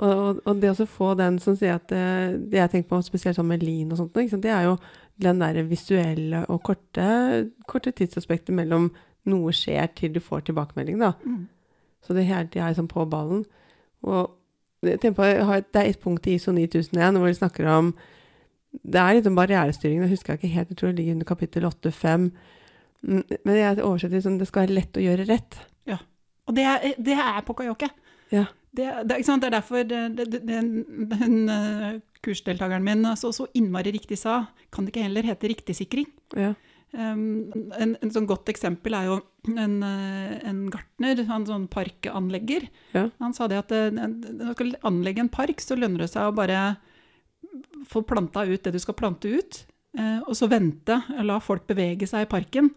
Og, 0.02 0.40
og, 0.46 0.60
det 0.60 0.72
å 0.72 0.88
få 0.88 1.12
den 1.18 1.36
som 1.38 1.54
sier 1.54 1.76
at 1.76 1.92
eh, 1.92 2.32
Det 2.32 2.56
jeg 2.56 2.70
tenker 2.72 2.88
på 2.88 3.02
spesielt 3.04 3.36
sånn 3.36 3.50
med 3.50 3.62
Lean 3.62 3.92
og 3.92 4.00
sånt, 4.00 4.16
det 4.16 4.50
er 4.50 4.64
jo 4.70 4.78
den 5.20 5.42
der 5.42 5.60
visuelle 5.68 6.46
og 6.50 6.62
korte, 6.64 7.50
korte 7.68 7.92
tidsaspektet 7.92 8.54
mellom 8.56 8.88
noe 9.28 9.52
skjer 9.54 9.92
til 9.94 10.14
du 10.16 10.20
får 10.24 10.48
tilbakemelding, 10.48 10.98
da. 10.98 11.12
Mm. 11.22 11.44
Så 12.02 12.16
det 12.16 12.24
hele 12.26 12.48
tida 12.50 12.70
er 12.70 12.78
sånn 12.78 12.90
på 12.90 13.04
ballen. 13.06 13.44
Og 14.02 14.32
jeg 14.82 15.14
på, 15.14 15.24
det 15.24 15.78
er 15.78 15.88
et 15.88 16.00
punkt 16.02 16.26
i 16.26 16.36
ISO 16.36 16.52
9001 16.52 17.18
hvor 17.18 17.28
de 17.30 17.38
snakker 17.38 17.68
om 17.70 17.92
Det 18.72 18.98
er 18.98 19.18
litt 19.18 19.28
om 19.28 19.36
barrierestyring, 19.36 20.00
det 20.00 20.10
husker 20.10 20.32
jeg 20.32 20.40
ikke 20.40 20.54
helt, 20.54 20.70
jeg 20.72 20.78
tror 20.80 20.88
det 20.88 20.96
ligger 20.96 21.18
under 21.18 21.28
kapittel 21.28 21.66
8-5. 21.68 22.30
Mm, 23.02 23.22
men 23.44 23.56
jeg 23.58 23.82
oversetter 23.84 24.16
det 24.16 24.22
sånn 24.24 24.38
det 24.40 24.48
skal 24.48 24.64
være 24.64 24.78
lett 24.78 24.96
å 24.96 25.04
gjøre 25.04 25.26
rett. 25.28 25.58
Ja. 25.90 25.98
Og 26.48 26.56
det 26.56 26.64
er, 26.64 26.86
det 26.96 27.18
er 27.20 27.44
på 27.44 27.56
kajakke. 27.58 27.90
Ja. 28.32 28.46
Det, 28.72 28.86
det, 29.04 29.18
det, 29.28 29.44
er 29.44 29.52
derfor 29.52 29.84
den, 29.84 30.70
uh, 31.52 32.00
kursdeltakeren 32.24 32.86
min 32.86 33.04
så, 33.20 33.28
så 33.36 33.44
innmari 33.58 33.92
riktig 33.92 34.16
sa 34.16 34.46
kan 34.72 34.86
det 34.86 34.94
ikke 34.94 35.04
heller 35.04 35.28
hete 35.28 35.50
riktigsikring? 35.52 36.08
Ja. 36.32 36.54
En, 36.92 37.94
en, 37.96 38.10
sånn 38.12 38.28
godt 38.28 38.50
eksempel 38.52 38.92
er 38.98 39.06
jo 39.08 39.14
en, 39.48 39.78
uh, 39.80 40.34
en 40.44 40.66
gartner, 40.72 41.22
en 41.24 41.46
sånn 41.48 41.64
parkanlegger. 41.72 42.66
Ja. 42.92 43.06
Han 43.22 43.32
sa 43.32 43.48
det 43.48 43.62
at 43.62 43.72
uh, 43.72 43.88
når 43.88 44.18
du 44.20 44.52
skal 44.52 44.74
anlegge 44.90 45.24
en 45.24 45.32
park, 45.32 45.62
så 45.64 45.78
lønner 45.78 46.04
det 46.04 46.10
seg 46.12 46.28
å 46.28 46.36
bare 46.36 46.74
få 47.88 48.04
planta 48.04 48.44
ut 48.44 48.60
det 48.64 48.74
du 48.74 48.80
skal 48.80 48.96
plante 48.96 49.28
ut, 49.28 49.64
og 50.24 50.32
så 50.38 50.46
vente, 50.48 50.94
la 51.20 51.34
folk 51.42 51.66
bevege 51.68 52.06
seg 52.08 52.24
i 52.24 52.28
parken. 52.30 52.70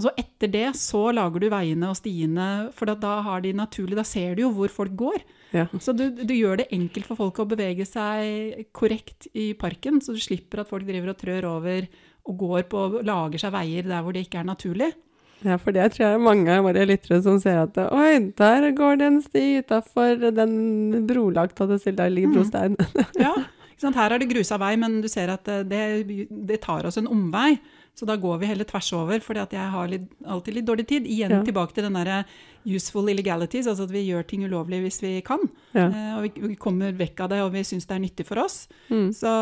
Og 0.00 0.06
så 0.06 0.12
etter 0.16 0.48
det 0.48 0.66
så 0.78 1.10
lager 1.12 1.42
du 1.42 1.50
veiene 1.52 1.90
og 1.90 1.98
stiene, 1.98 2.70
for 2.76 2.88
da 2.88 3.14
har 3.26 3.42
de 3.44 3.52
naturlig, 3.56 3.98
da 3.98 4.04
ser 4.06 4.36
du 4.38 4.44
jo 4.46 4.52
hvor 4.54 4.72
folk 4.72 4.94
går. 4.96 5.24
Ja. 5.52 5.66
Så 5.82 5.92
du, 5.96 6.06
du, 6.14 6.32
gjør 6.32 6.62
det 6.62 6.70
enkelt 6.72 7.08
for 7.08 7.18
folk 7.18 7.40
å 7.42 7.48
bevege 7.50 7.84
seg 7.88 8.68
korrekt 8.76 9.26
i 9.34 9.50
parken, 9.58 9.98
så 10.00 10.14
du 10.14 10.22
slipper 10.22 10.62
at 10.62 10.70
folk 10.70 10.86
driver 10.88 11.12
og 11.12 11.18
trør 11.20 11.48
over 11.50 11.88
og 12.30 12.38
går 12.40 12.66
på 12.70 12.82
og 12.88 12.98
lager 13.06 13.42
seg 13.42 13.52
veier 13.58 13.88
der 13.90 14.02
hvor 14.06 14.14
det 14.16 14.24
ikke 14.28 14.40
er 14.42 14.48
naturlig. 14.48 14.92
Ja, 15.40 15.56
for 15.56 15.72
det 15.72 15.86
tror 15.94 16.04
jeg 16.04 16.20
mange 16.20 16.52
av 16.52 16.66
våre 16.66 16.82
lyttere 16.84 17.18
som 17.24 17.38
ser 17.40 17.62
at 17.62 17.78
oi, 17.80 18.10
der 18.36 18.66
går 18.76 18.98
det 19.00 19.06
en 19.08 19.22
sti 19.24 19.44
utafor 19.62 20.18
den 20.36 21.06
brolagt, 21.08 21.60
og 21.64 21.70
det 21.72 21.94
der 21.96 22.12
ligger 22.12 22.28
Mm. 22.28 22.34
brostein. 22.36 22.76
Ja, 23.24 23.32
ikke 23.72 23.80
sant? 23.80 23.96
Her 23.96 24.12
er 24.12 24.20
det 24.20 24.28
grusa 24.34 24.58
vei, 24.60 24.74
men 24.76 24.98
du 25.00 25.08
ser 25.08 25.32
at 25.32 25.48
eh, 25.48 25.62
det, 25.64 26.18
det 26.28 26.60
tar 26.60 26.84
oss 26.84 26.98
en 27.00 27.08
omvei. 27.08 27.54
Så 27.98 28.06
da 28.08 28.14
går 28.16 28.38
vi 28.40 28.46
heller 28.48 28.64
tvers 28.64 28.92
over, 28.96 29.20
fordi 29.20 29.42
jeg 29.58 29.70
har 29.74 29.88
litt, 29.90 30.06
alltid 30.24 30.54
litt 30.56 30.66
dårlig 30.68 30.86
tid. 30.88 31.06
Igjen 31.10 31.30
Ja. 31.34 31.40
tilbake 31.44 31.74
til 31.76 31.84
den 31.84 31.98
derre 31.98 32.24
useful 32.64 33.08
illegalities, 33.10 33.66
altså 33.66 33.84
at 33.84 33.90
vi 33.92 34.04
gjør 34.06 34.26
ting 34.26 34.44
ulovlig 34.44 34.80
hvis 34.84 35.00
vi 35.02 35.20
kan. 35.26 35.42
Ja. 35.74 35.88
Eh, 35.88 36.12
og 36.16 36.22
vi, 36.24 36.30
vi 36.48 36.56
kommer 36.56 36.92
vekk 36.96 37.20
av 37.20 37.28
det, 37.34 37.40
og 37.44 37.52
vi 37.52 37.64
syns 37.66 37.86
det 37.90 37.96
er 37.96 38.04
nyttig 38.06 38.26
for 38.28 38.38
oss. 38.44 38.68
Mm. 38.88 39.10
Så, 39.12 39.32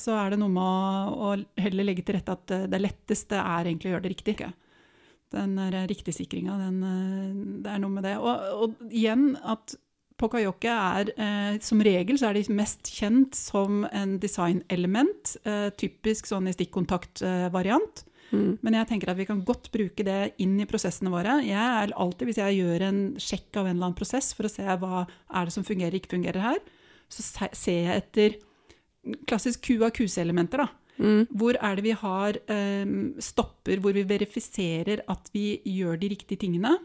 så 0.00 0.16
er 0.18 0.30
det 0.30 0.40
noe 0.42 0.50
med 0.50 0.64
å, 0.64 1.28
å 1.30 1.62
heller 1.62 1.86
legge 1.86 2.02
til 2.06 2.18
rette 2.18 2.34
at 2.34 2.50
eh, 2.56 2.66
det 2.72 2.82
letteste 2.82 3.38
er 3.38 3.70
egentlig 3.70 3.92
å 3.92 3.94
gjøre 3.94 4.06
det 4.08 4.14
riktig. 4.16 4.36
Den 5.30 5.54
der 5.60 5.86
riktigsikringa, 5.86 6.56
den, 6.58 6.82
eh, 6.82 7.62
det 7.62 7.76
er 7.76 7.84
noe 7.84 7.94
med 7.94 8.08
det. 8.08 8.16
Og, 8.18 8.64
og 8.64 8.90
igjen 8.90 9.36
at 9.44 9.76
Pokayoke 10.20 10.70
er 10.70 11.10
eh, 11.16 11.56
som 11.64 11.80
regel 11.84 12.18
så 12.20 12.28
er 12.30 12.36
de 12.36 12.56
mest 12.56 12.90
kjent 12.92 13.36
som 13.38 13.84
en 13.88 14.18
designelement. 14.20 15.34
Eh, 15.48 15.68
typisk 15.80 16.28
sånn 16.28 16.50
i 16.50 16.54
stikkontaktvariant. 16.56 18.04
Mm. 18.30 18.58
Men 18.62 18.76
jeg 18.78 18.88
tenker 18.92 19.10
at 19.10 19.18
vi 19.18 19.26
kan 19.26 19.40
godt 19.46 19.70
bruke 19.74 20.04
det 20.06 20.34
inn 20.42 20.58
i 20.62 20.68
prosessene 20.70 21.10
våre. 21.12 21.40
Jeg 21.46 21.56
er 21.58 21.94
alltid, 21.98 22.28
Hvis 22.28 22.42
jeg 22.42 22.60
gjør 22.60 22.84
en 22.86 23.00
sjekk 23.18 23.56
av 23.56 23.66
en 23.66 23.74
eller 23.74 23.88
annen 23.88 23.98
prosess 23.98 24.32
for 24.36 24.46
å 24.46 24.52
se 24.52 24.62
hva 24.62 25.06
er 25.06 25.48
det 25.48 25.54
som 25.56 25.66
fungerer 25.66 25.98
ikke 25.98 26.14
fungerer 26.14 26.44
her, 26.44 26.60
så 27.10 27.24
ser 27.56 27.80
jeg 27.88 28.04
etter 28.04 28.36
klassisk 29.26 29.64
QA-QC-elementer. 29.66 30.62
da. 30.62 30.68
Mm. 31.00 31.26
Hvor 31.32 31.56
er 31.56 31.76
det 31.76 31.84
vi 31.86 31.96
har 31.96 32.36
eh, 32.52 32.94
stopper 33.24 33.80
hvor 33.80 33.96
vi 33.96 34.04
verifiserer 34.04 35.02
at 35.08 35.30
vi 35.32 35.60
gjør 35.64 35.96
de 35.98 36.12
riktige 36.12 36.44
tingene? 36.44 36.76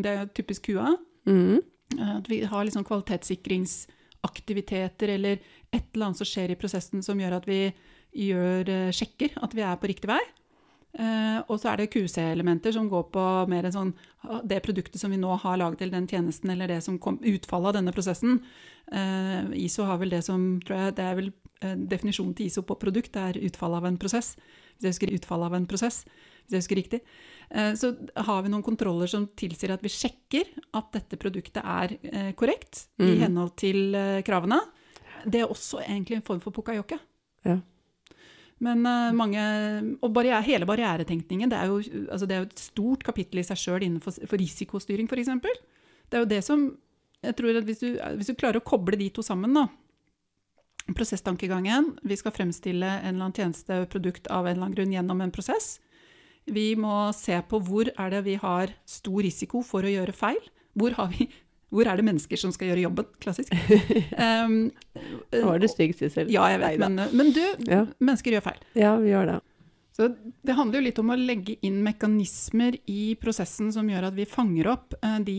Det 0.00 0.10
er 0.10 0.30
typisk 0.32 0.70
QA. 0.70 0.94
Mm. 1.28 1.60
Eh, 1.98 2.16
At 2.16 2.30
vi 2.30 2.44
har 2.44 2.64
liksom 2.64 2.84
kvalitetssikringsaktiviteter 2.84 5.08
eller 5.08 5.38
et 5.70 5.84
eller 5.94 6.06
annet 6.06 6.18
som 6.18 6.26
skjer 6.26 6.50
i 6.50 6.56
prosessen 6.58 7.02
som 7.02 7.20
gjør 7.20 7.32
at 7.38 7.48
vi 7.48 7.72
gjør, 8.10 8.68
eh, 8.68 8.90
sjekker 8.94 9.30
at 9.42 9.54
vi 9.54 9.62
er 9.62 9.76
på 9.76 9.86
riktig 9.90 10.08
vei. 10.10 10.20
Eh, 10.98 11.38
og 11.46 11.60
så 11.60 11.68
er 11.70 11.76
det 11.78 11.92
QC-elementer 11.92 12.72
som 12.74 12.88
går 12.90 13.02
på 13.14 13.46
mer 13.48 13.64
en 13.64 13.72
sånn 13.72 13.94
ah, 14.26 14.40
det 14.42 14.62
produktet 14.62 14.98
som 14.98 15.10
vi 15.10 15.16
nå 15.16 15.36
har 15.38 15.56
laget, 15.56 15.82
eller 15.82 16.00
den 16.00 16.08
tjenesten, 16.08 16.50
eller 16.50 16.66
det 16.66 16.82
som 16.82 16.98
kom 16.98 17.18
utfallet 17.22 17.66
av 17.68 17.74
denne 17.78 17.92
prosessen. 17.94 18.40
ISO 19.54 19.84
har 19.86 19.98
vel 19.98 20.10
det 20.10 20.24
som 20.26 20.60
tror 20.66 20.76
jeg, 20.76 20.94
Det 20.96 21.04
er 21.04 21.14
vel 21.14 21.32
definisjonen 21.86 22.34
til 22.34 22.46
ISO 22.46 22.62
på 22.62 22.74
produkt, 22.74 23.12
det 23.12 23.22
er 23.22 23.40
utfallet 23.46 23.76
av 23.76 23.84
en 23.86 23.98
prosess. 23.98 24.36
Hvis 24.74 24.82
jeg 24.82 24.90
husker 24.90 25.14
utfallet 25.14 25.46
av 25.46 25.54
en 25.54 25.66
prosess, 25.66 26.04
hvis 26.46 26.56
jeg 26.56 26.62
husker 26.62 26.80
riktig. 26.80 27.00
Eh, 27.50 27.72
så 27.74 27.90
har 28.16 28.42
vi 28.42 28.48
noen 28.52 28.62
kontroller 28.62 29.06
som 29.10 29.26
tilsier 29.36 29.72
at 29.74 29.82
vi 29.82 29.88
sjekker 29.90 30.44
at 30.78 30.92
dette 30.92 31.18
produktet 31.18 31.62
er 31.64 31.96
korrekt 31.98 32.36
korrekt 32.40 32.86
i 32.98 33.04
Mhm. 33.14 33.20
henhold 33.24 33.56
til 33.56 33.94
eh, 33.94 34.22
kravene. 34.22 34.60
Det 35.26 35.40
er 35.42 35.48
også 35.50 35.82
egentlig 35.84 36.16
en 36.16 36.22
form 36.22 36.40
for 36.40 36.50
pukayoke. 36.52 36.98
Ja. 37.44 37.58
Men 38.60 38.84
eh, 38.86 39.12
mange 39.12 39.96
Og 40.02 40.12
barriere, 40.12 40.42
hele 40.44 40.66
barrieretenkningen, 40.66 41.48
det 41.48 41.58
er, 41.58 41.66
jo, 41.66 41.80
altså 42.12 42.26
det 42.28 42.34
er 42.36 42.40
jo 42.44 42.48
et 42.50 42.58
stort 42.58 43.02
kapittel 43.04 43.40
i 43.40 43.42
seg 43.42 43.56
sjøl 43.56 43.82
innenfor 43.82 44.12
for 44.26 44.36
risikostyring, 44.36 45.08
f.eks. 45.08 45.26
Det 46.10 46.16
er 46.18 46.24
jo 46.24 46.28
det 46.28 46.42
som 46.44 46.76
jeg 47.22 47.36
tror 47.36 47.56
at 47.58 47.64
hvis 47.64 47.78
du, 47.80 47.98
hvis 48.16 48.26
du 48.30 48.34
klarer 48.34 48.60
å 48.60 48.64
koble 48.64 48.96
de 48.96 49.10
to 49.10 49.22
sammen, 49.22 49.52
da 49.52 49.66
Prosesstankegangen. 50.96 51.98
Vi 52.02 52.16
skal 52.16 52.32
fremstille 52.34 52.86
en 52.86 53.14
eller 53.14 53.26
annen 53.28 53.36
tjeneste, 53.36 53.86
produkt 53.92 54.26
av 54.32 54.46
en 54.46 54.54
eller 54.56 54.64
annen 54.66 54.74
grunn 54.74 54.92
gjennom 54.94 55.20
en 55.22 55.30
prosess. 55.30 55.78
Vi 56.50 56.72
må 56.78 57.10
se 57.16 57.36
på 57.50 57.60
hvor 57.66 57.90
er 57.94 58.10
det 58.14 58.24
vi 58.26 58.34
har 58.42 58.72
stor 58.88 59.22
risiko 59.26 59.62
for 59.66 59.86
å 59.86 59.92
gjøre 59.92 60.14
feil. 60.16 60.40
Hvor, 60.78 60.94
har 60.98 61.08
vi, 61.14 61.26
hvor 61.70 61.86
er 61.90 61.98
det 62.00 62.06
mennesker 62.06 62.38
som 62.40 62.52
skal 62.54 62.70
gjøre 62.72 62.84
jobben? 62.88 63.06
Klassisk. 63.22 63.52
Um, 64.18 64.70
Nå 65.34 65.44
var 65.46 65.58
det 65.62 65.70
stygt, 65.72 65.98
Sissel. 66.02 66.30
ja, 66.32 66.46
jeg 66.52 66.60
vet, 66.62 66.78
men, 66.82 67.00
men 67.16 67.32
du, 67.36 67.42
Ja. 67.68 67.84
mennesker 67.98 68.36
gjør 68.36 68.44
feil. 68.50 68.60
Ja, 68.78 68.96
vi 69.02 69.10
gjør 69.12 69.32
det. 69.34 69.38
Så 69.98 70.06
det 70.46 70.54
handler 70.56 70.78
jo 70.80 70.86
litt 70.86 70.98
om 71.02 71.10
å 71.12 71.18
legge 71.18 71.56
inn 71.66 71.80
mekanismer 71.84 72.78
i 72.88 73.14
prosessen 73.20 73.72
som 73.74 73.88
gjør 73.90 74.06
at 74.08 74.16
vi 74.16 74.24
fanger 74.30 74.70
opp 74.72 74.94
eh, 75.02 75.18
de 75.26 75.38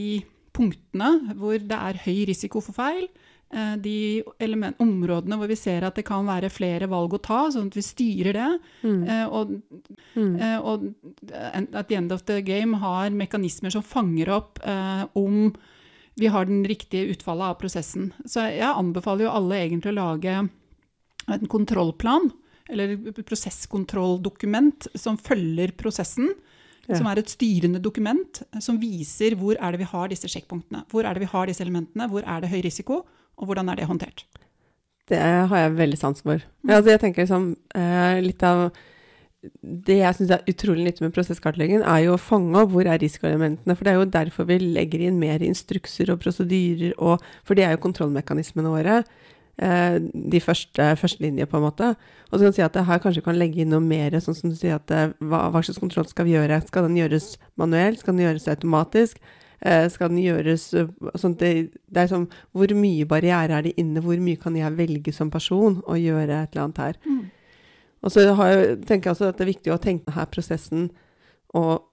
punktene 0.54 1.34
hvor 1.40 1.56
det 1.58 1.78
er 1.78 2.00
høy 2.04 2.26
risiko 2.28 2.60
for 2.62 2.76
feil, 2.76 3.08
eh, 3.08 3.41
de 3.84 4.24
element, 4.40 4.78
områdene 4.80 5.36
hvor 5.38 5.50
vi 5.52 5.58
ser 5.60 5.84
at 5.84 5.96
det 6.00 6.06
kan 6.08 6.24
være 6.26 6.50
flere 6.50 6.88
valg 6.88 7.14
å 7.18 7.22
ta, 7.22 7.40
sånn 7.52 7.68
at 7.68 7.76
vi 7.76 7.84
styrer 7.84 8.38
det. 8.38 8.50
Mm. 8.84 9.02
eh, 9.10 9.26
og, 9.28 9.52
Mm. 10.16 10.36
eh, 10.40 10.58
og 10.60 10.94
at 11.74 11.88
the 11.90 11.96
end 11.96 12.12
of 12.12 12.24
the 12.26 12.42
game 12.42 12.78
har 12.80 13.10
mekanismer 13.10 13.72
som 13.72 13.84
fanger 13.84 14.30
opp 14.30 14.60
eh, 14.64 15.04
om 15.16 15.54
vi 16.16 16.28
har 16.28 16.46
den 16.46 16.64
riktige 16.68 17.08
utfallet 17.12 17.52
av 17.52 17.60
prosessen. 17.60 18.14
Så 18.26 18.44
jeg 18.52 18.68
anbefaler 18.68 19.26
jo 19.26 19.32
alle 19.36 19.60
egentlig 19.66 19.94
å 19.94 20.00
lage 20.00 20.34
en 21.28 21.48
kontrollplan, 21.48 22.32
eller 22.70 22.96
prosesskontrolldokument, 23.24 24.88
som 24.96 25.18
følger 25.18 25.72
prosessen. 25.78 26.30
Ja. 26.92 27.00
Som 27.00 27.08
er 27.08 27.22
et 27.22 27.32
styrende 27.32 27.82
dokument 27.84 28.44
eh, 28.52 28.62
som 28.64 28.80
viser 28.82 29.38
hvor 29.40 29.58
er 29.58 29.74
det 29.74 29.82
vi 29.82 29.90
har 29.94 30.12
disse 30.12 30.30
sjekkpunktene. 30.32 30.84
Hvor 30.92 31.08
er 31.08 31.16
det 31.16 31.24
vi 31.24 31.32
har 31.32 31.50
disse 31.50 31.64
elementene, 31.64 32.10
hvor 32.12 32.28
er 32.28 32.44
det 32.44 32.52
høy 32.52 32.62
risiko, 32.66 33.02
og 33.40 33.50
hvordan 33.50 33.72
er 33.72 33.80
det 33.80 33.90
håndtert. 33.90 34.26
Det 35.10 35.20
har 35.20 35.58
jeg 35.58 35.76
veldig 35.80 36.00
sans 36.00 36.22
for. 36.24 36.44
Ja, 36.68 36.78
altså 36.78 36.94
jeg 36.94 37.02
tenker 37.02 37.26
liksom, 37.26 37.48
litt 38.24 38.44
av 38.48 38.70
det 39.62 39.98
jeg 39.98 40.18
syns 40.18 40.32
er 40.36 40.50
utrolig 40.52 40.84
nyttig 40.86 41.04
med 41.04 41.14
prosesskartleggingen, 41.16 41.84
er 41.88 42.04
jo 42.06 42.14
å 42.14 42.22
fange 42.22 42.60
opp 42.62 42.74
hvor 42.76 42.86
er 42.86 43.02
risikoelementene. 43.02 43.76
For 43.78 43.88
det 43.88 43.94
er 43.94 43.98
jo 43.98 44.12
derfor 44.14 44.48
vi 44.50 44.60
legger 44.62 45.08
inn 45.08 45.18
mer 45.22 45.42
instrukser 45.46 46.12
og 46.14 46.22
prosedyrer, 46.22 46.94
og, 47.02 47.24
for 47.48 47.58
det 47.58 47.66
er 47.66 47.76
jo 47.76 47.82
kontrollmekanismene 47.88 48.74
våre. 48.74 49.02
Eh, 49.60 49.98
de 50.32 50.40
første 50.42 50.86
førstelinje, 50.98 51.46
på 51.46 51.60
en 51.60 51.66
måte. 51.66 51.92
Og 52.32 52.38
så 52.38 52.46
kan 52.46 52.54
du 52.54 52.58
si 52.58 52.64
at 52.66 52.74
det 52.74 52.86
her 52.88 53.02
kanskje 53.04 53.24
kan 53.26 53.38
legge 53.38 53.62
inn 53.62 53.70
noe 53.74 53.84
mer, 53.84 54.16
sånn 54.24 54.38
som 54.38 54.50
du 54.50 54.56
sier 54.58 54.80
at 54.80 54.92
eh, 54.96 55.12
hva, 55.20 55.50
hva 55.52 55.62
slags 55.62 55.82
kontroll 55.82 56.08
skal 56.10 56.26
vi 56.26 56.38
gjøre? 56.38 56.62
Skal 56.70 56.88
den 56.88 56.98
gjøres 56.98 57.36
manuelt? 57.60 58.02
Skal 58.02 58.16
den 58.16 58.26
gjøres 58.26 58.48
automatisk? 58.50 59.20
Eh, 59.62 59.86
skal 59.94 60.10
den 60.10 60.24
gjøres 60.24 60.72
eh, 60.74 60.88
sånn 61.22 61.36
det, 61.38 61.52
det 61.86 62.00
er 62.02 62.08
sånn 62.10 62.24
Hvor 62.50 62.72
mye 62.74 63.06
barriere 63.06 63.60
er 63.60 63.68
det 63.68 63.76
inne? 63.78 64.02
Hvor 64.02 64.18
mye 64.18 64.40
kan 64.42 64.58
jeg 64.58 64.74
velge 64.80 65.14
som 65.14 65.30
person 65.30 65.78
å 65.86 66.00
gjøre 66.00 66.40
et 66.40 66.56
eller 66.56 66.64
annet 66.64 66.82
her? 66.82 66.98
Mm. 67.06 67.22
Og 68.02 68.16
så 68.16 68.26
har 68.40 68.56
jeg, 68.56 68.82
tenker 68.90 69.12
jeg 69.12 69.18
også 69.18 69.30
at 69.30 69.38
det 69.38 69.46
er 69.46 69.52
viktig 69.52 69.76
å 69.76 69.82
tenke 69.84 70.10
denne 70.10 70.26
prosessen 70.32 70.90
og 71.54 71.84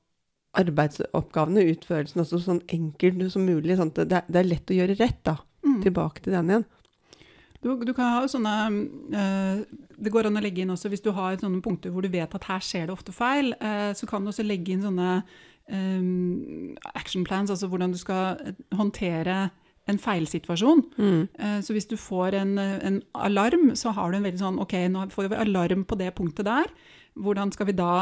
arbeidsoppgavene, 0.58 1.66
utførelsen, 1.74 2.22
også 2.22 2.40
sånn 2.40 2.62
enkelt 2.72 3.20
som 3.34 3.44
mulig. 3.44 3.76
Sånn 3.76 3.92
det, 3.98 4.08
det 4.08 4.40
er 4.40 4.48
lett 4.48 4.72
å 4.72 4.78
gjøre 4.78 4.96
rett, 4.96 5.20
da. 5.28 5.36
Mm. 5.66 5.82
Tilbake 5.84 6.24
til 6.24 6.38
den 6.38 6.48
igjen. 6.48 6.64
Du, 7.64 7.72
du 7.82 7.90
kan 7.96 8.12
ha 8.14 8.26
sånne 8.30 8.54
eh, 9.18 9.62
Det 9.98 10.12
går 10.14 10.28
an 10.28 10.38
å 10.38 10.42
legge 10.44 10.62
inn 10.62 10.70
også 10.74 10.90
hvis 10.92 11.02
du 11.02 11.10
har 11.16 11.38
sånne 11.40 11.62
punkter 11.64 11.90
hvor 11.90 12.04
du 12.06 12.10
vet 12.12 12.34
at 12.34 12.46
her 12.46 12.62
skjer 12.62 12.86
det 12.86 12.94
ofte 12.94 13.14
feil, 13.14 13.50
eh, 13.58 13.90
så 13.98 14.06
kan 14.10 14.22
du 14.22 14.30
også 14.30 14.46
legge 14.46 14.74
inn 14.74 14.84
sånne 14.84 15.14
eh, 15.18 16.92
action 16.94 17.26
plans, 17.26 17.50
altså 17.50 17.70
hvordan 17.70 17.94
du 17.94 17.98
skal 18.00 18.38
håndtere 18.78 19.48
en 19.88 19.96
feilsituasjon. 19.96 20.82
Mm. 21.00 21.62
Så 21.64 21.72
hvis 21.72 21.86
du 21.88 21.94
får 21.96 22.34
en, 22.36 22.58
en 22.60 22.98
alarm, 23.24 23.70
så 23.72 23.88
har 23.96 24.10
du 24.12 24.18
en 24.18 24.26
veldig 24.26 24.40
sånn 24.42 24.58
OK, 24.60 24.74
nå 24.92 25.06
får 25.14 25.30
vi 25.32 25.38
alarm 25.40 25.86
på 25.88 25.96
det 25.96 26.10
punktet 26.18 26.44
der. 26.44 26.68
Hvordan 27.16 27.54
skal 27.54 27.70
vi 27.70 27.74
da 27.78 27.94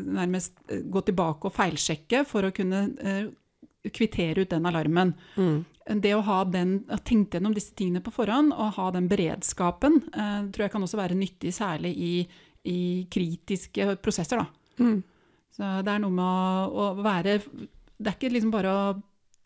nærmest 0.00 0.56
gå 0.64 1.02
tilbake 1.04 1.50
og 1.50 1.52
feilsjekke 1.58 2.22
for 2.30 2.48
å 2.48 2.54
kunne 2.56 2.86
kvittere 3.86 4.44
ut 4.44 4.50
den 4.50 4.66
alarmen? 4.66 5.14
Mm. 5.36 5.64
det 6.02 6.14
å 6.14 6.24
ha 6.26 6.42
den, 6.44 6.82
ha 6.90 6.98
tenkt 7.00 7.34
gjennom 7.34 7.54
disse 7.56 7.72
tingene 7.78 8.02
på 8.04 8.12
forhånd 8.12 8.52
og 8.52 8.74
ha 8.76 8.90
den 8.92 9.08
beredskapen, 9.08 10.02
eh, 10.12 10.40
tror 10.52 10.66
jeg 10.66 10.74
kan 10.74 10.84
også 10.84 11.00
være 11.00 11.16
nyttig, 11.16 11.54
særlig 11.56 11.94
i, 11.96 12.14
i 12.68 12.80
kritiske 13.10 13.96
prosesser. 14.04 14.42
Da. 14.42 14.84
Mm. 14.84 14.98
Så 15.56 15.70
det 15.82 15.94
er 15.94 16.02
noe 16.02 16.14
med 16.14 16.24
å, 16.24 16.90
å 16.92 17.02
være 17.02 17.40
Det 17.98 18.10
er 18.12 18.14
ikke 18.14 18.30
liksom 18.30 18.52
bare 18.54 18.70
å 18.70 18.82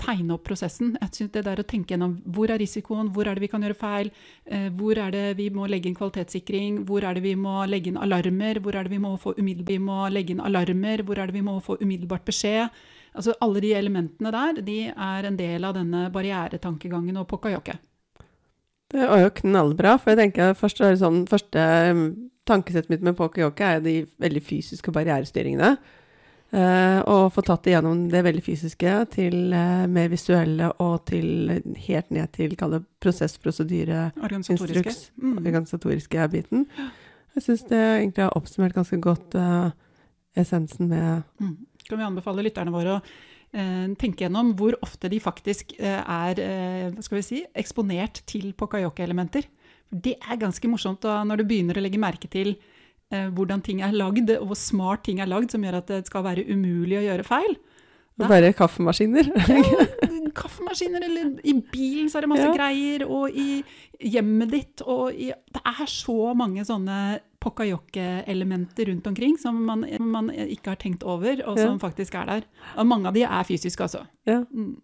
tegne 0.03 0.35
opp 0.35 0.45
prosessen. 0.47 0.97
Jeg 1.01 1.15
synes 1.17 1.33
det 1.35 1.45
der 1.47 1.61
å 1.63 1.67
tenke 1.69 1.95
gjennom 1.95 2.17
hvor 2.35 2.51
er 2.51 2.61
risikoen, 2.61 3.13
hvor 3.15 3.29
er 3.29 3.39
det 3.39 3.45
vi 3.45 3.51
kan 3.53 3.63
gjøre 3.65 3.79
feil, 3.79 4.11
eh, 4.47 4.69
hvor 4.75 4.99
er 4.99 5.15
det 5.15 5.27
vi 5.39 5.49
må 5.55 5.69
legge 5.71 5.89
inn 5.89 5.99
kvalitetssikring, 5.99 6.83
hvor 6.89 7.07
er 7.07 7.17
det 7.17 7.23
vi 7.25 7.37
må 7.39 7.63
legge 7.71 7.93
inn 7.93 8.01
alarmer, 8.01 8.61
hvor 8.65 8.77
er 8.77 8.89
det 8.89 8.95
vi 8.95 9.03
må 9.03 9.15
få 9.21 9.37
umiddelbart, 9.39 9.71
vi 9.71 9.79
må 9.79 10.01
legge 10.11 10.35
inn 10.35 10.43
alarmer, 10.43 11.05
hvor 11.07 11.23
er 11.23 11.31
det 11.31 11.39
vi 11.39 11.45
må 11.47 11.59
få 11.63 11.79
umiddelbart 11.81 12.27
beskjed. 12.29 12.83
Altså 13.15 13.35
Alle 13.45 13.61
de 13.61 13.73
elementene 13.77 14.31
der 14.33 14.61
de 14.65 14.79
er 14.89 15.27
en 15.29 15.37
del 15.37 15.65
av 15.69 15.75
denne 15.77 16.07
barrieretankegangen 16.15 17.17
og 17.21 17.27
pokayoke. 17.29 17.75
Det 18.93 19.09
var 19.09 19.23
jo 19.23 19.31
knallbra, 19.41 19.97
for 20.01 20.13
jeg 20.13 20.19
tenker 20.21 20.55
først 20.57 20.83
sånn, 21.01 21.23
første 21.29 21.63
um, 21.93 22.03
tankesettet 22.49 22.91
mitt 22.93 23.05
med 23.05 23.17
pokerjoke 23.17 23.65
er 23.65 23.81
de 23.85 23.95
veldig 24.21 24.43
fysiske 24.45 24.93
barrierestyringene. 24.93 25.77
Uh, 26.53 27.01
og 27.09 27.31
få 27.33 27.41
tatt 27.47 27.63
det 27.65 27.73
gjennom 27.73 28.11
det 28.13 28.21
veldig 28.27 28.43
fysiske 28.45 28.91
til 29.15 29.55
uh, 29.57 29.87
mer 29.89 30.11
visuelle 30.13 30.69
og 30.85 31.07
til 31.09 31.49
helt 31.87 32.11
ned 32.13 32.29
til 32.37 32.53
kall 32.61 32.75
det 32.77 32.83
prosess, 33.01 33.39
prosedyre, 33.41 34.11
Organisatoriske. 34.21 34.77
instruks, 34.77 35.11
Mm. 35.17 35.39
organisatoriske 35.41 36.29
biten. 36.35 36.67
Jeg 37.35 37.43
syns 37.47 37.65
det 37.71 37.81
egentlig 37.81 38.25
har 38.27 38.37
oppsummert 38.37 38.75
ganske 38.77 39.01
godt 39.01 39.35
uh, 39.41 39.71
essensen 40.37 40.89
med 40.93 41.23
Mm. 41.41 41.57
Kan 41.89 42.01
vi 42.01 42.07
anbefale 42.07 42.45
lytterne 42.47 42.73
våre 42.75 42.97
å 42.97 43.01
eh, 43.03 43.89
tenke 44.01 44.25
gjennom 44.27 44.53
hvor 44.59 44.77
ofte 44.85 45.11
de 45.13 45.19
faktisk 45.23 45.75
eh, 45.79 45.99
er 46.03 46.43
eh, 46.43 47.01
skal 47.05 47.19
vi 47.21 47.25
si, 47.27 47.41
eksponert 47.59 48.23
til 48.31 48.53
pokayoke-elementer. 48.59 49.49
Det 49.93 50.15
er 50.23 50.41
ganske 50.41 50.71
morsomt 50.73 51.03
da, 51.05 51.19
når 51.29 51.43
du 51.43 51.49
begynner 51.51 51.77
å 51.77 51.85
legge 51.85 52.01
merke 52.01 52.31
til 52.33 52.55
hvordan 53.13 53.61
ting 53.61 53.83
er 53.85 53.93
lagd, 53.93 54.31
og 54.41 54.47
hvor 54.49 54.57
smart 54.57 55.03
ting 55.05 55.19
er 55.21 55.29
lagd, 55.29 55.51
som 55.53 55.61
gjør 55.61 55.75
at 55.83 55.91
det 55.91 55.99
skal 56.09 56.23
være 56.25 56.47
umulig 56.49 56.97
å 56.97 57.03
gjøre 57.05 57.27
feil. 57.29 57.59
Da- 58.17 58.31
Bare 58.31 58.55
kaffemaskiner. 58.57 59.29
Kaffemaskiner, 60.35 61.05
eller 61.07 61.35
i 61.45 61.53
bilen 61.73 62.09
så 62.11 62.19
er 62.19 62.27
det 62.27 62.31
masse 62.33 62.47
Ja. 62.49 62.55
greier, 62.57 63.05
og 63.09 63.31
i 63.31 63.63
hjemmet 64.01 64.51
ditt, 64.51 64.83
og 64.87 65.13
i 65.15 65.33
Det 65.53 65.63
er 65.65 65.87
så 65.87 66.35
mange 66.37 66.65
sånne 66.65 67.21
pokkajokke-elementer 67.43 68.87
rundt 68.89 69.07
omkring 69.07 69.37
som 69.39 69.65
man, 69.67 69.85
man 70.01 70.31
ikke 70.31 70.69
har 70.73 70.77
tenkt 70.77 71.03
over, 71.05 71.43
og 71.47 71.59
Ja. 71.59 71.67
som 71.67 71.79
faktisk 71.79 72.15
er 72.15 72.27
der. 72.27 72.43
Og 72.77 72.87
mange 72.87 73.07
av 73.07 73.15
de 73.15 73.23
er 73.23 73.45
fysiske, 73.45 73.81
altså. 73.83 74.07
ja. 74.27 74.45
Mm. 74.55 74.77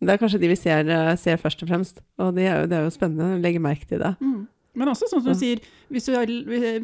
Det 0.00 0.10
er 0.10 0.18
kanskje 0.18 0.40
de 0.40 0.48
vi 0.48 0.56
ser, 0.56 0.88
eh, 0.90 1.16
ser 1.16 1.36
først 1.38 1.62
og 1.62 1.68
fremst. 1.70 2.00
Og 2.18 2.34
det 2.34 2.44
er, 2.46 2.60
jo, 2.60 2.66
det 2.66 2.76
er 2.76 2.84
jo 2.84 2.90
spennende 2.90 3.38
å 3.38 3.40
legge 3.40 3.58
merke 3.58 3.86
til 3.88 3.98
det. 3.98 4.16
Mm. 4.20 4.46
Men 4.74 4.88
også 4.88 5.08
sånn 5.08 5.22
som 5.22 5.32
du 5.32 5.38
sier, 5.38 5.58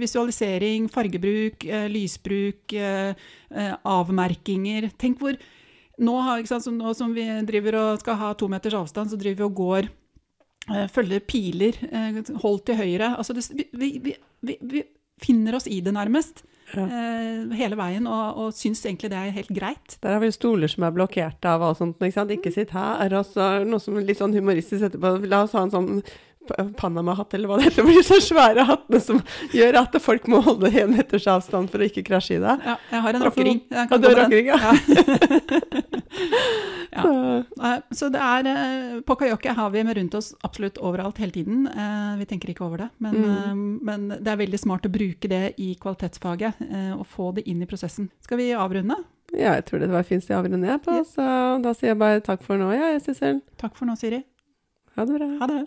visualisering, 0.00 0.88
fargebruk, 0.88 1.64
eh, 1.66 1.88
lysbruk, 1.92 2.72
eh, 2.72 3.14
avmerkinger. 3.84 4.90
Tenk 4.96 5.18
hvor 5.18 5.36
nå, 5.99 6.14
har, 6.25 6.44
sant, 6.49 6.66
nå 6.72 6.94
som 6.96 7.12
vi 7.14 7.26
driver 7.49 7.76
og 7.80 8.00
skal 8.00 8.16
ha 8.20 8.32
to 8.34 8.49
meters 8.49 8.75
avstand, 8.78 9.11
så 9.12 9.18
driver 9.20 9.42
vi 9.42 9.49
og 9.49 9.54
går 9.58 9.90
eh, 10.72 10.87
Følger 10.92 11.20
piler, 11.26 11.78
holdt 11.92 12.32
hold 12.42 12.64
til 12.70 12.80
høyre. 12.80 13.12
Altså 13.18 13.37
det, 13.37 13.44
vi, 13.72 13.90
vi, 14.02 14.16
vi, 14.42 14.58
vi 14.62 14.82
finner 15.22 15.54
oss 15.58 15.68
i 15.70 15.80
det 15.84 15.92
nærmest 15.94 16.44
Ja. 16.72 16.87
eh, 16.87 17.52
hele 17.58 17.76
veien, 17.76 18.06
og, 18.08 18.38
og 18.40 18.54
syns 18.56 18.80
egentlig 18.87 19.11
det 19.12 19.18
er 19.20 19.34
helt 19.37 19.50
greit. 19.52 19.99
Der 20.00 20.14
har 20.16 20.22
vi 20.22 20.30
stoler 20.32 20.70
som 20.72 20.87
er 20.87 20.94
blokkert 20.96 21.44
av 21.44 21.61
og 21.66 21.76
sånt. 21.76 21.99
Ikke 22.00 22.16
sant? 22.16 22.32
Ikke 22.32 22.52
sitt 22.54 22.72
her. 22.72 23.12
Og 23.18 23.26
så 23.28 23.50
noe 23.68 23.82
som 23.82 23.99
litt 24.00 24.16
sånn 24.22 24.32
humoristisk 24.32 24.87
etterpå. 24.88 25.18
La 25.28 25.42
oss 25.44 25.52
ha 25.52 25.66
en 25.66 25.75
sånn 25.75 25.90
Panama-hatt, 26.76 27.34
eller 27.34 27.49
hva 27.50 27.58
det 27.61 27.68
heter. 27.70 27.84
Blir 27.88 28.02
så 28.06 28.18
svære 28.22 28.64
hattene 28.68 29.00
som 29.00 29.20
gjør 29.54 29.78
at 29.82 29.99
folk 30.02 30.26
må 30.32 30.40
holde 30.42 30.70
en 30.82 30.94
meters 30.96 31.26
avstand 31.30 31.70
for 31.72 31.78
å 31.82 31.88
ikke 31.88 32.04
krasje 32.08 32.37
i 32.38 32.42
det. 32.42 32.56
Ja, 32.66 32.76
jeg 32.90 33.00
har 33.06 33.14
en 33.18 33.22
Altså, 33.22 33.30
rockering. 33.30 33.61
Ja, 33.70 33.87
du 33.99 34.08
har 34.08 34.20
rockering, 34.22 34.46
ja. 34.52 34.58
Ja. 36.92 37.02
Så, 37.02 37.12
Eh, 37.62 37.78
Så 37.90 38.08
det 38.12 38.20
er 38.20 39.00
På 39.06 39.14
kajakke 39.16 39.54
har 39.56 39.70
vi 39.70 39.82
med 39.84 39.96
rundt 39.96 40.14
oss 40.14 40.34
absolutt 40.44 40.76
overalt 40.78 41.18
hele 41.18 41.32
tiden. 41.32 41.66
Eh, 41.66 42.16
Vi 42.18 42.25
tenker 42.26 42.50
ikke 42.52 42.64
over 42.66 42.76
det. 42.78 42.88
Men, 42.99 43.14
Mm. 43.14 43.25
eh, 43.25 43.54
men 43.84 44.08
det 44.08 44.28
er 44.28 44.37
veldig 44.37 44.58
smart 44.61 44.82
å 44.87 44.92
bruke 44.92 45.28
det 45.28 45.54
i 45.58 45.75
kvalitetsfaget 45.80 46.54
eh, 46.61 46.92
og 46.99 47.06
få 47.06 47.34
det 47.34 47.46
inn 47.49 47.62
i 47.62 47.66
prosessen. 47.66 48.11
Skal 48.20 48.37
vi 48.38 48.50
avrunde? 48.52 48.94
ja, 49.32 49.54
jeg 49.54 49.64
tror 49.64 49.78
det 49.80 49.88
var 49.88 50.02
fint 50.02 50.22
å 50.28 50.37
avrunde 50.42 50.58
ned 50.61 50.82
på. 50.84 50.92
Så 51.08 51.62
da 51.62 51.72
sier 51.72 51.88
jeg 51.94 51.99
bare 51.99 52.20
takk 52.20 52.42
for 52.42 52.58
nå, 52.58 52.68
ja, 52.76 52.99
Sissel. 53.00 53.40
Takk 53.56 53.75
for 53.76 53.87
nå, 53.87 53.96
Siri. 53.96 54.22
Ha 54.96 55.04
det 55.06 55.14
bra. 55.18 55.28
Ha 55.40 55.46
det. 55.46 55.66